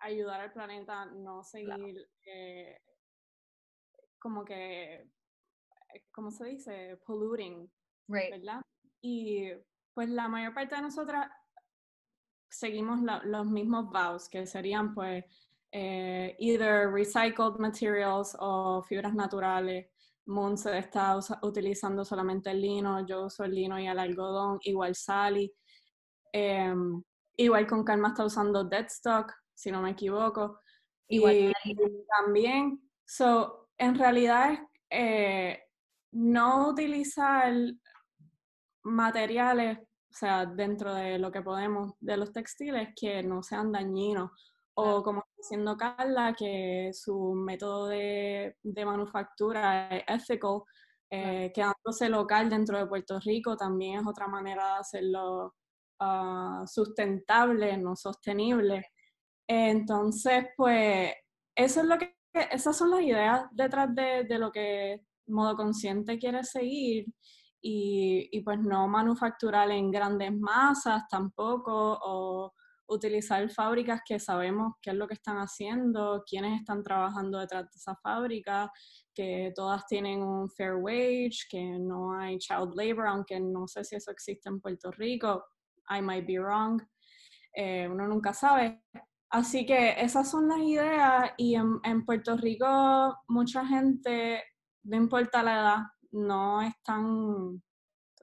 [0.00, 2.80] ayudar al planeta, no seguir eh,
[4.18, 5.08] como que,
[6.12, 6.96] ¿cómo se dice?
[7.04, 7.70] Polluting.
[8.08, 8.62] ¿Verdad?
[9.00, 9.50] Y
[9.94, 11.30] pues la mayor parte de nosotras
[12.48, 15.24] seguimos los mismos vows, que serían pues
[15.72, 19.86] eh, either recycled materials o fibras naturales.
[20.26, 24.94] Moon se está utilizando solamente el lino, yo uso el lino y el algodón, igual
[24.94, 25.52] Sally.
[26.32, 27.02] Em,
[27.36, 30.60] igual con Calma está usando Deadstock, si no me equivoco.
[31.08, 31.76] Igual y,
[32.18, 34.60] también, so, en realidad es
[34.90, 35.62] eh,
[36.12, 37.52] no utilizar
[38.84, 44.30] materiales, o sea, dentro de lo que podemos, de los textiles que no sean dañinos.
[44.74, 50.62] O como está diciendo Carla, que su método de, manufactura es ethical,
[51.10, 55.54] eh, quedándose local dentro de Puerto Rico también es otra manera de hacerlo
[56.02, 58.84] ah, sustentable, no sostenible.
[59.46, 61.12] Entonces, pues,
[61.56, 62.16] eso es lo que,
[62.50, 67.06] esas son las ideas detrás de, de lo que Modo Consciente quiere seguir.
[67.64, 72.52] Y, y, pues no manufacturar en grandes masas tampoco, o
[72.88, 77.76] utilizar fábricas que sabemos qué es lo que están haciendo, quiénes están trabajando detrás de
[77.76, 78.70] esa fábrica,
[79.14, 83.96] que todas tienen un fair wage, que no hay child labor, aunque no sé si
[83.96, 85.44] eso existe en Puerto Rico.
[85.90, 86.82] I might be wrong.
[87.54, 88.82] Eh, uno nunca sabe.
[89.30, 94.42] Así que esas son las ideas y en, en Puerto Rico mucha gente,
[94.84, 95.78] no importa la edad,
[96.10, 97.62] no están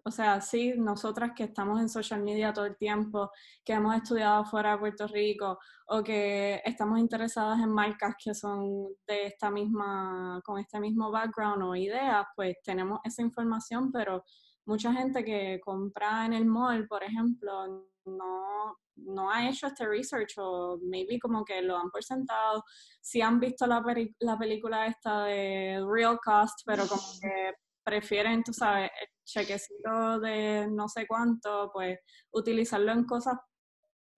[0.09, 3.31] o sea, sí, nosotras que estamos en social media todo el tiempo,
[3.63, 8.87] que hemos estudiado fuera de Puerto Rico o que estamos interesadas en marcas que son
[9.07, 14.23] de esta misma, con este mismo background o ideas, pues tenemos esa información, pero
[14.69, 20.35] mucha gente que compra en el mall, por ejemplo, no, no ha hecho este research
[20.37, 22.63] o maybe como que lo han presentado,
[23.01, 23.83] si han visto la,
[24.19, 30.67] la película esta de Real Cost, pero como que prefieren, tú sabes, el chequecito de
[30.69, 31.97] no sé cuánto, pues
[32.31, 33.37] utilizarlo en cosas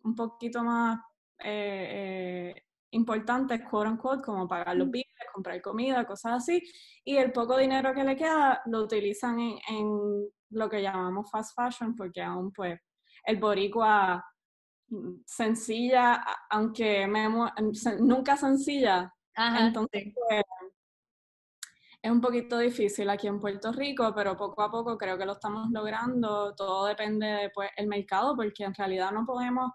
[0.04, 1.00] un poquito más
[1.40, 6.62] eh, eh, importantes, quote unquote, como pagar los billetes, comprar comida, cosas así,
[7.04, 11.96] y el poco dinero que le queda lo utilizan en, lo que llamamos fast fashion,
[11.96, 12.78] porque aún pues
[13.26, 14.24] el boricua
[14.90, 17.30] mm, sencilla, aunque me,
[18.00, 20.14] nunca sencilla, Ajá, Entonces, sí.
[20.14, 20.44] pues,
[22.02, 25.34] es un poquito difícil aquí en Puerto Rico, pero poco a poco creo que lo
[25.34, 26.56] estamos logrando.
[26.56, 29.72] Todo depende de pues, el mercado, porque en realidad no podemos,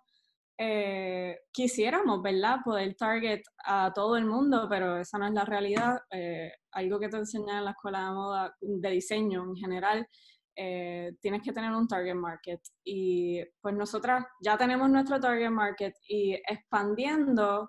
[0.59, 2.59] eh, quisiéramos, ¿verdad?
[2.65, 5.99] Poder target a todo el mundo, pero esa no es la realidad.
[6.11, 10.07] Eh, algo que te enseñan en la escuela de moda, de diseño en general,
[10.57, 12.61] eh, tienes que tener un target market.
[12.85, 17.69] Y pues nosotras ya tenemos nuestro target market y expandiendo,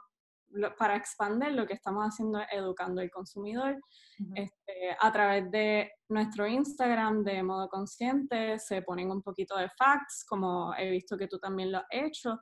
[0.50, 3.76] lo- para expandir lo que estamos haciendo es educando al consumidor
[4.20, 4.32] Ujú.
[4.36, 10.26] este, a través de nuestro Instagram de modo consciente, se ponen un poquito de facts,
[10.28, 12.40] como he visto que tú también lo has hecho,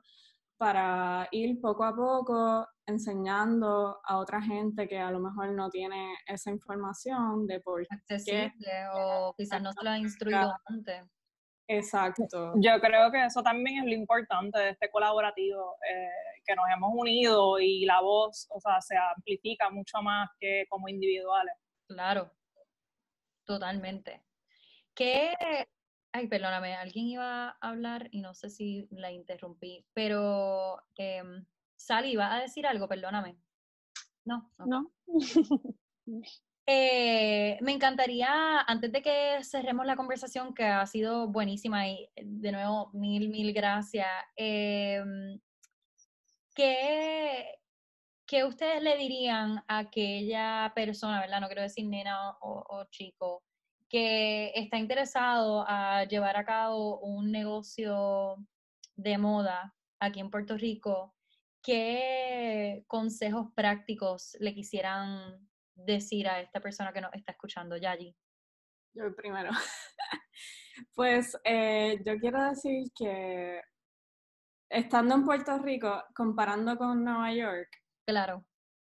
[0.58, 6.14] para ir poco a poco enseñando a otra gente que a lo mejor no tiene
[6.26, 7.94] esa información de por qué.
[7.94, 11.04] accesible o quizás no se lo ha instruido antes.
[11.68, 12.52] Exacto.
[12.56, 16.08] Yo creo que eso también es lo importante de este colaborativo, eh,
[16.44, 20.88] que nos hemos unido y la voz, o sea, se amplifica mucho más que como
[20.88, 21.54] individuales.
[21.88, 22.30] Claro,
[23.44, 24.22] totalmente.
[24.94, 25.34] ¿Qué?
[26.16, 31.44] Ay, perdóname, alguien iba a hablar y no sé si la interrumpí, pero em,
[31.76, 32.88] Sally, ¿iba a decir algo?
[32.88, 33.36] Perdóname.
[34.24, 34.50] No.
[34.58, 34.92] ¿No?
[36.68, 42.50] Eh, me encantaría, antes de que cerremos la conversación, que ha sido buenísima y de
[42.50, 45.38] nuevo, mil, mil gracias, em,
[46.56, 47.60] ¿qué,
[48.26, 51.40] qué ustedes le dirían a aquella persona, verdad?
[51.40, 53.45] No quiero decir nena o, o chico,
[53.88, 58.36] que está interesado a llevar a cabo un negocio
[58.96, 61.14] de moda aquí en Puerto Rico,
[61.62, 68.14] ¿qué consejos prácticos le quisieran decir a esta persona que nos está escuchando, Yayi?
[68.94, 69.50] Yo primero.
[70.94, 73.62] Pues eh, yo quiero decir que
[74.68, 77.68] estando en Puerto Rico, comparando con Nueva York,
[78.06, 78.46] Claro,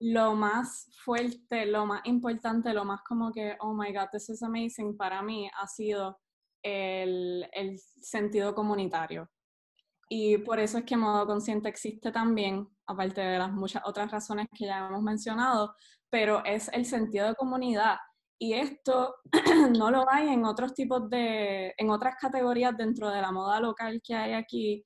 [0.06, 4.44] lo más fuerte, lo más importante, lo más como que, oh my God, this is
[4.44, 6.20] amazing para mí ha sido
[6.62, 9.28] el, el sentido comunitario.
[10.08, 14.48] Y por eso es que Modo Consciente existe también, aparte de las muchas otras razones
[14.56, 15.74] que ya hemos mencionado,
[16.12, 17.98] pero es el sentido de comunidad.
[18.38, 19.16] Y esto
[19.76, 24.00] no lo hay en otros tipos de, en otras categorías dentro de la moda local
[24.04, 24.86] que hay aquí.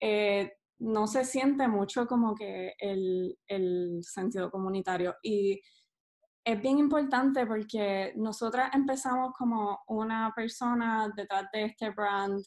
[0.00, 5.14] Eh, no se siente mucho como que el, el sentido comunitario.
[5.22, 5.60] Y
[6.44, 12.42] es bien importante porque nosotras empezamos como una persona detrás de este brand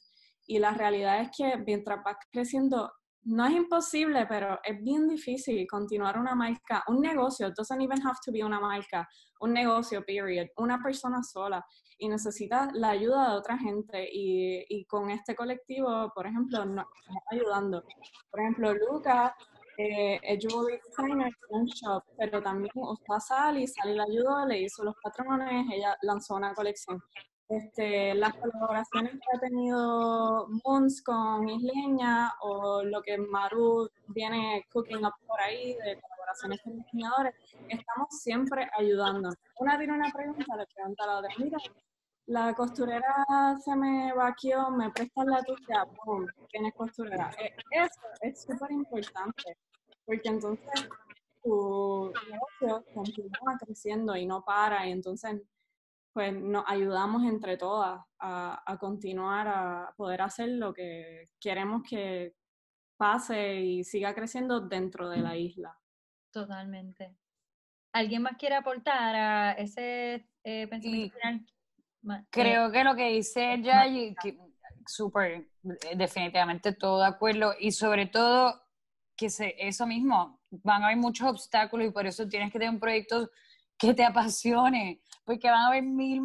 [0.46, 2.92] y la realidad es que mientras vas creciendo,
[3.26, 8.02] no es imposible, pero es bien difícil continuar una marca, un negocio, it doesn't even
[8.02, 9.08] have to be una marca,
[9.40, 11.66] un negocio, period, una persona sola
[11.98, 16.86] y necesitas la ayuda de otra gente y, y con este colectivo, por ejemplo, nos
[17.00, 17.84] estamos ayudando.
[18.30, 19.36] Por ejemplo, Luca
[19.78, 22.72] eh, es jewelry designer un shop, pero también
[23.10, 27.02] a Sally, Sally la ayudó, le hizo los patrones, ella lanzó una colección.
[27.50, 35.06] Este, las colaboraciones que ha tenido Moons con Isleña o lo que Maru viene cooking
[35.06, 37.36] up por ahí de colaboraciones con diseñadores,
[37.68, 39.30] estamos siempre ayudando.
[39.60, 41.58] Una tiene una pregunta, le pregunta a la otra, mira,
[42.28, 47.30] la costurera se me vaqueó, me prestas la tuya, boom, tienes costurera.
[47.40, 49.58] Eh, Eso es súper importante,
[50.06, 50.88] porque entonces
[51.44, 55.42] tu negocio continúa creciendo y no para, y entonces
[56.14, 62.36] pues nos ayudamos entre todas a, a continuar a poder hacer lo que queremos que
[62.98, 65.78] pase y siga creciendo dentro de la isla.
[66.32, 67.18] totalmente.
[67.92, 71.46] ¿Alguien más quiere aportar a ese eh, pensamiento Y final?
[72.10, 74.38] Eh, Creo que lo que dice ella, y que
[74.88, 75.32] súper,
[75.64, 78.62] eh, definitivamente todo de acuerdo, y sobre todo
[79.16, 82.74] que se, eso mismo, van a haber muchos obstáculos y por eso tienes que tener
[82.74, 83.30] un proyecto
[83.84, 86.22] que te apasione, porque van a haber mil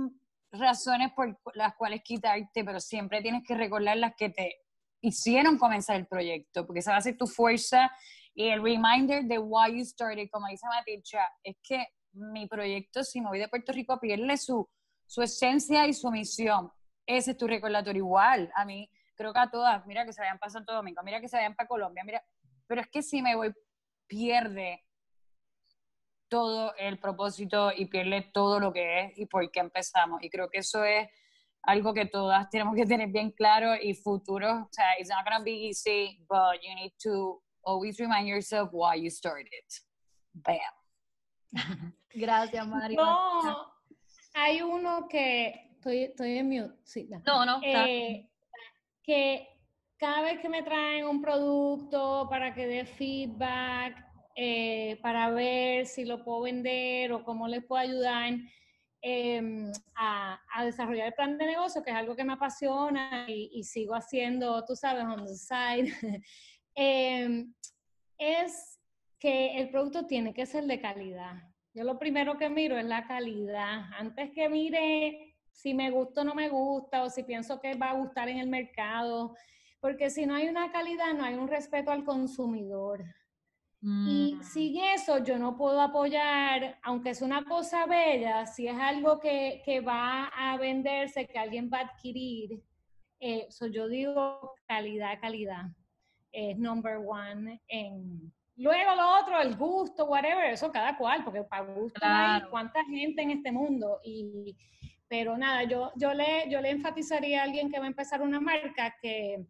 [0.52, 4.58] razones por las cuales quitarte, pero siempre tienes que recordar las que te
[5.00, 7.90] hicieron comenzar el proyecto, porque esa va a ser tu fuerza
[8.32, 13.20] y el reminder de why you started, como dice Maticha, es que mi proyecto, si
[13.20, 14.68] me voy de Puerto Rico, pierde su,
[15.06, 16.70] su esencia y su misión.
[17.06, 18.52] Ese es tu recordatorio igual.
[18.54, 21.28] A mí, creo que a todas, mira que se vayan para Santo Domingo, mira que
[21.28, 22.22] se vayan para Colombia, mira,
[22.68, 23.52] pero es que si me voy,
[24.06, 24.84] pierde
[26.28, 30.22] todo el propósito y pierde todo lo que es y por qué empezamos.
[30.22, 31.08] Y creo que eso es
[31.62, 35.38] algo que todas tenemos que tener bien claro y futuro, o sea, it's not going
[35.38, 39.64] to be easy, but you need to always remind yourself why you started.
[40.34, 40.58] Bam.
[42.14, 42.96] Gracias, Mari.
[42.96, 43.72] No,
[44.34, 46.74] hay uno que estoy, estoy en mute.
[46.84, 47.08] Sí.
[47.26, 48.28] No, no, está- Eh,
[49.02, 49.48] que
[49.96, 53.96] cada vez que me traen un producto para que dé feedback,
[54.40, 58.34] eh, para ver si lo puedo vender o cómo les puedo ayudar
[59.02, 63.64] em, a, desarrollar el plan de negocio, que es algo que me apasiona y, y
[63.64, 65.92] sigo haciendo, tú sabes, on the side,
[66.76, 67.52] em,
[68.16, 68.78] es
[69.18, 71.42] que el producto tiene que ser de calidad.
[71.74, 73.90] Yo lo primero que miro es la calidad.
[73.98, 77.90] Antes que mire si me gusta o no me gusta o si pienso que va
[77.90, 79.34] a gustar en el mercado,
[79.80, 83.04] porque si no hay una calidad, no hay un respeto al consumidor.
[83.80, 88.76] Y Mm, sin eso yo no puedo apoyar, aunque es una cosa bella, si es
[88.76, 92.60] algo que, que va a venderse, que alguien va a adquirir,
[93.20, 95.66] eh, so yo digo calidad, calidad.
[96.32, 98.32] Es number one en...
[98.56, 102.50] Luego lo otro, el gusto, whatever, eso cada cual, porque para gusto hay Claro.
[102.50, 104.00] cuánta gente en este mundo.
[104.02, 104.56] Y,
[105.06, 108.40] pero nada, yo, yo, le, yo le enfatizaría a alguien que va a empezar una
[108.40, 109.46] marca que,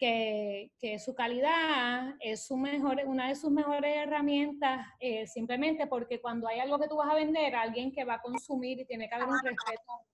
[0.00, 6.22] que, que su calidad es su mejor, una de sus mejores herramientas, eh, simplemente porque
[6.22, 9.08] cuando hay algo que tú vas a vender, alguien que va a consumir y tiene
[9.08, 10.06] que haber un respeto.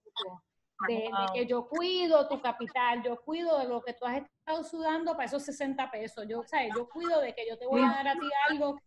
[0.88, 5.12] De, que yo cuido tu capital, yo cuido de lo que tú has estado sudando
[5.12, 6.26] para esos 60 pesos.
[6.28, 6.72] Yo, ¿sabes?
[6.76, 8.78] yo cuido de que yo te voy a dar a ti algo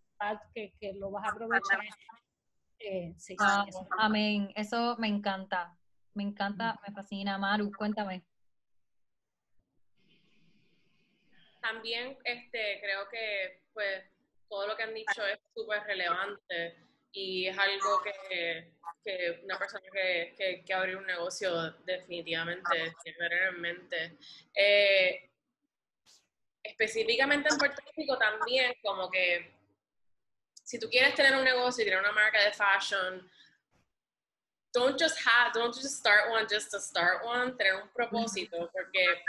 [0.54, 1.80] que, que lo vas a aprovechar.
[2.78, 3.36] Eh, sí,
[3.68, 3.88] eso.
[3.98, 4.52] amén.
[4.54, 5.76] Eso me encanta.
[6.14, 7.38] Me encanta, me fascina.
[7.38, 8.24] Maru, cuéntame.
[11.62, 14.04] También este, creo que pues
[14.50, 16.76] todo lo que han dicho es súper relevante
[17.12, 18.74] y es algo que,
[19.04, 24.18] que una persona que, que, que abre un negocio definitivamente tiene que tener en mente.
[24.54, 25.30] Eh,
[26.64, 27.82] específicamente en Puerto
[28.20, 29.54] también, como que
[30.64, 33.30] si tú quieres tener un negocio y tener una marca de fashion,
[34.74, 39.24] don't just have, don't just start one just to start one, tener un propósito, porque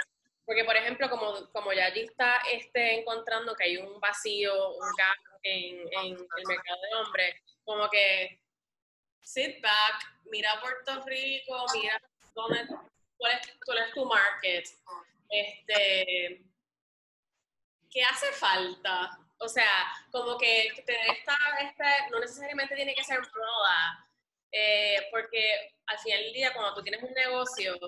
[0.50, 4.88] porque, por ejemplo, como, como ya allí está este, encontrando que hay un vacío, un
[4.98, 8.40] gap en, en el mercado de hombres, como que
[9.22, 12.02] sit back, mira Puerto Rico, mira
[12.34, 12.66] dónde,
[13.16, 14.64] cuál, es, cuál es tu market,
[15.28, 16.42] este,
[17.88, 19.20] ¿qué hace falta?
[19.38, 19.70] O sea,
[20.10, 24.04] como que tener esta, esta no necesariamente tiene que ser moda,
[24.50, 27.78] eh, porque al final del día, cuando tú tienes un negocio,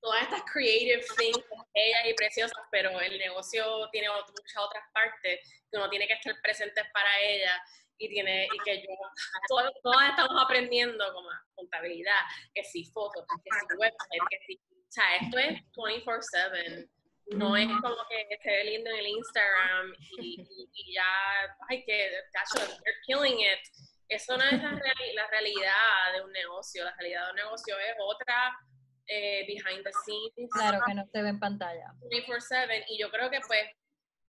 [0.00, 5.40] todas estas creative things son bellas y preciosas, pero el negocio tiene muchas otras partes
[5.70, 7.62] que uno tiene que estar presentes para ella
[7.98, 8.88] y tiene y que yo
[9.48, 12.20] todas, todas estamos aprendiendo como contabilidad,
[12.54, 16.88] que si fotos, que si website, que si, o sea, esto es 24/7.
[17.36, 21.04] No es como que se ve lindo en el Instagram y, y- y ya,
[21.68, 22.10] ay, que,
[22.56, 23.60] they're killing it.
[24.08, 26.82] Eso no es la, reali- la realidad de un negocio.
[26.84, 28.52] La realidad de un negocio es otra
[29.10, 31.92] eh, behind the scenes, Claro que no se ve en pantalla.
[32.10, 33.66] 24/7 y yo creo que pues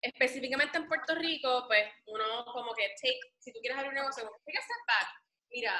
[0.01, 4.25] específicamente en Puerto Rico pues uno como que take, si tú quieres abrir un negocio,
[4.25, 5.09] como, take a step back.
[5.51, 5.75] Mira,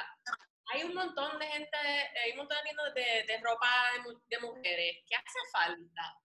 [0.73, 3.67] hay un montón de gente, hay un montón de tiendas de, de ropa
[4.05, 4.97] de, de mujeres.
[5.07, 6.19] ¿Qué hace falta?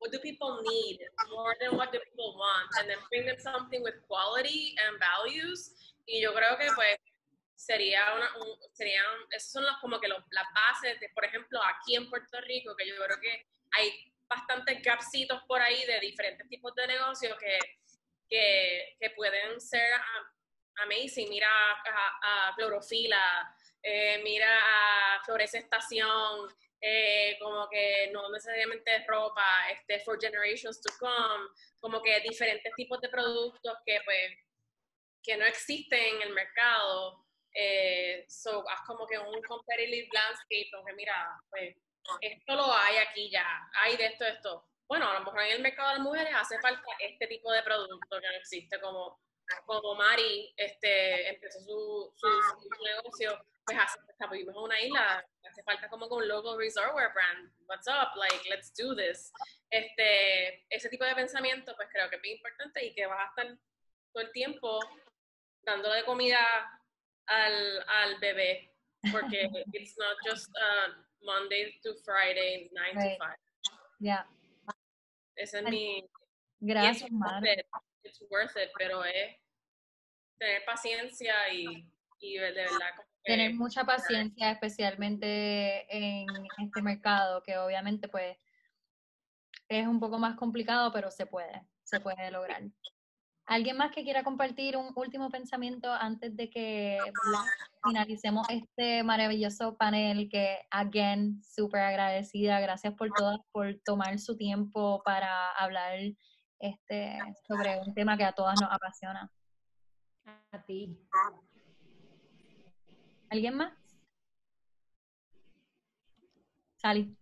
[0.00, 0.98] What do people need
[1.30, 2.68] more than what do people want?
[2.78, 5.94] And then bring them something with quality and values.
[6.06, 6.98] Y yo creo que pues
[7.54, 11.60] sería una, un, serían, esas son las, como que los, las bases de, por ejemplo,
[11.62, 16.48] aquí en Puerto Rico, que yo creo que hay bastantes gapsitos por ahí de diferentes
[16.48, 17.58] tipos de negocios que,
[18.28, 20.32] que, que pueden ser ah,
[20.82, 21.28] amazing.
[21.28, 24.48] Mira a, a Clorofila, eh, mira
[25.16, 26.48] a Florece Estación,
[26.80, 31.48] eh, como que no necesariamente es ropa, este, for generations to come,
[31.80, 34.38] como que diferentes tipos de productos que pues
[35.22, 37.23] que no existen en el mercado.
[37.54, 41.76] Eh, so, haz como que un competitive landscape, donde mira, pues
[42.20, 44.68] esto lo hay aquí ya, hay de esto, de esto.
[44.88, 47.62] Bueno, a lo mejor en el mercado de las mujeres hace falta este tipo de
[47.62, 49.20] producto que no existe, como,
[49.64, 53.98] como Mari este, empezó su, su, negocio, pues hace,
[54.30, 58.74] vivimos en una isla, hace falta como con logo resortwear brand, what's up, like, let's
[58.76, 59.32] do this.
[59.70, 63.28] Este, ese tipo de pensamiento, pues creo que es bien importante y que vas a
[63.28, 63.58] estar
[64.12, 64.80] todo el tiempo
[65.62, 66.38] dándole comida
[67.26, 68.70] al, al bebé,
[69.12, 70.92] porque it's not just uh,
[71.22, 73.18] Monday to Friday, 9 Right.
[73.18, 73.36] to 5.
[74.00, 74.26] Ya,
[75.36, 76.04] Ese es mi...
[76.60, 77.66] gracias, it's worth it,
[78.02, 79.36] it's worth it, pero es
[80.38, 81.88] tener paciencia y,
[82.20, 86.26] y de verdad que- Tener mucha paciencia, especialmente en
[86.58, 88.36] este mercado, que obviamente pues
[89.66, 92.60] es un poco más complicado, pero se puede, se puede lograr.
[93.46, 96.98] ¿Alguien más que quiera compartir un último pensamiento antes de que
[97.84, 102.58] finalicemos este maravilloso panel que, again, súper agradecida.
[102.60, 105.98] Gracias por todas, por tomar su tiempo para hablar
[106.58, 109.30] este, sobre un tema que a todas nos apasiona.
[110.50, 110.98] A ti.
[113.28, 113.74] ¿Alguien más?
[116.76, 117.14] Sally.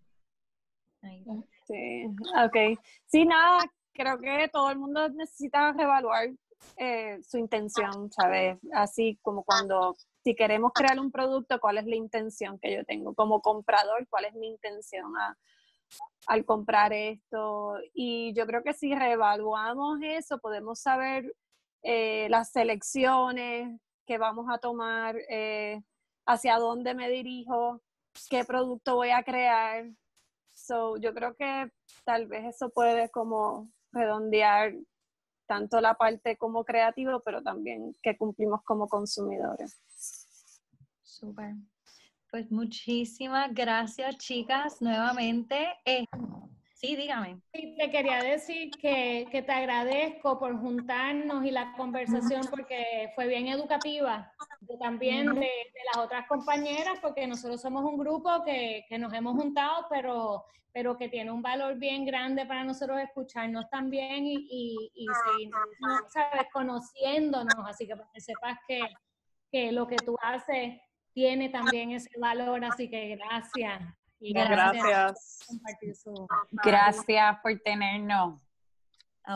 [1.03, 1.25] Ahí.
[1.67, 2.07] Sí,
[2.45, 2.79] ok.
[3.07, 3.59] Sí, nada,
[3.93, 6.31] creo que todo el mundo necesita reevaluar
[6.77, 8.59] eh, su intención, ¿sabes?
[8.73, 13.15] Así como cuando, si queremos crear un producto, ¿cuál es la intención que yo tengo?
[13.15, 15.13] Como comprador, ¿cuál es mi intención
[16.27, 17.75] al comprar esto?
[17.95, 21.33] Y yo creo que si reevaluamos eso, podemos saber
[21.83, 25.83] eh, las selecciones que vamos a tomar, eh,
[26.27, 27.81] hacia dónde me dirijo,
[28.31, 29.87] qué producto voy a crear.
[30.53, 31.71] So, yo creo que
[32.05, 34.75] tal vez eso puede como redondear
[35.47, 39.81] tanto la parte como creativo, pero también que cumplimos como consumidores.
[41.03, 41.55] Súper.
[42.31, 45.69] Pues muchísimas gracias, chicas, nuevamente.
[45.85, 46.07] Eh,
[46.83, 47.41] sí, dígame.
[47.55, 53.29] Sí, te quería decir que, que te agradezco por juntarnos y la conversación porque fue
[53.29, 54.33] bien educativa.
[54.63, 55.51] Yo también de,
[55.95, 60.99] las otras compañeras, porque nosotros somos un grupo que, que nos hemos juntado, pero, pero
[60.99, 66.49] que tiene un valor bien grande para nosotros escucharnos también y, y, seguirnos, ¿sabes?
[66.53, 67.65] Conociéndonos.
[67.67, 68.81] Así que para que sepas que,
[69.53, 70.81] que lo que tú haces
[71.13, 73.83] tiene también ese valor, así que gracias.
[74.25, 75.41] Y Gracias.
[76.01, 76.29] su...
[76.65, 78.41] Gracias por tenernos.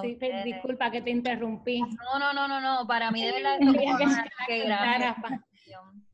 [0.00, 1.80] Sí, disculpa que te interrumpí.
[1.80, 2.86] No, no, no, no, no.
[2.86, 3.58] Para mí de verdad
[4.46, 5.16] que gracias.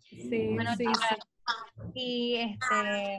[0.08, 1.18] Sí, Bueno, sí, chicas,
[1.92, 1.92] sí.
[1.94, 3.18] y este,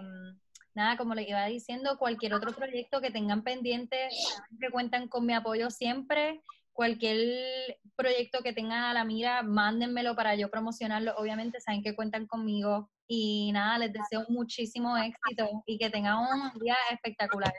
[0.74, 5.26] nada, como les iba diciendo, cualquier otro proyecto que tengan pendiente, saben que cuentan con
[5.26, 6.42] mi apoyo siempre.
[6.72, 11.14] Cualquier proyecto que tengan a la mira, mándenmelo para yo promocionarlo.
[11.18, 12.90] Obviamente saben que cuentan conmigo.
[13.16, 17.54] Y nada, les deseo muchísimo éxito y que tengan un día espectacular.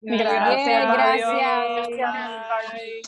[0.00, 1.88] Gracias, gracias.
[2.72, 3.02] Bye.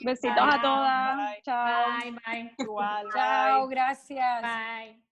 [0.00, 1.16] Besitos a todas.
[1.16, 1.42] Bye.
[1.44, 2.00] Chao.
[2.00, 2.54] Bye, bye.
[2.58, 3.12] Igual, bye.
[3.14, 4.42] Chao, gracias.
[4.42, 5.11] Bye.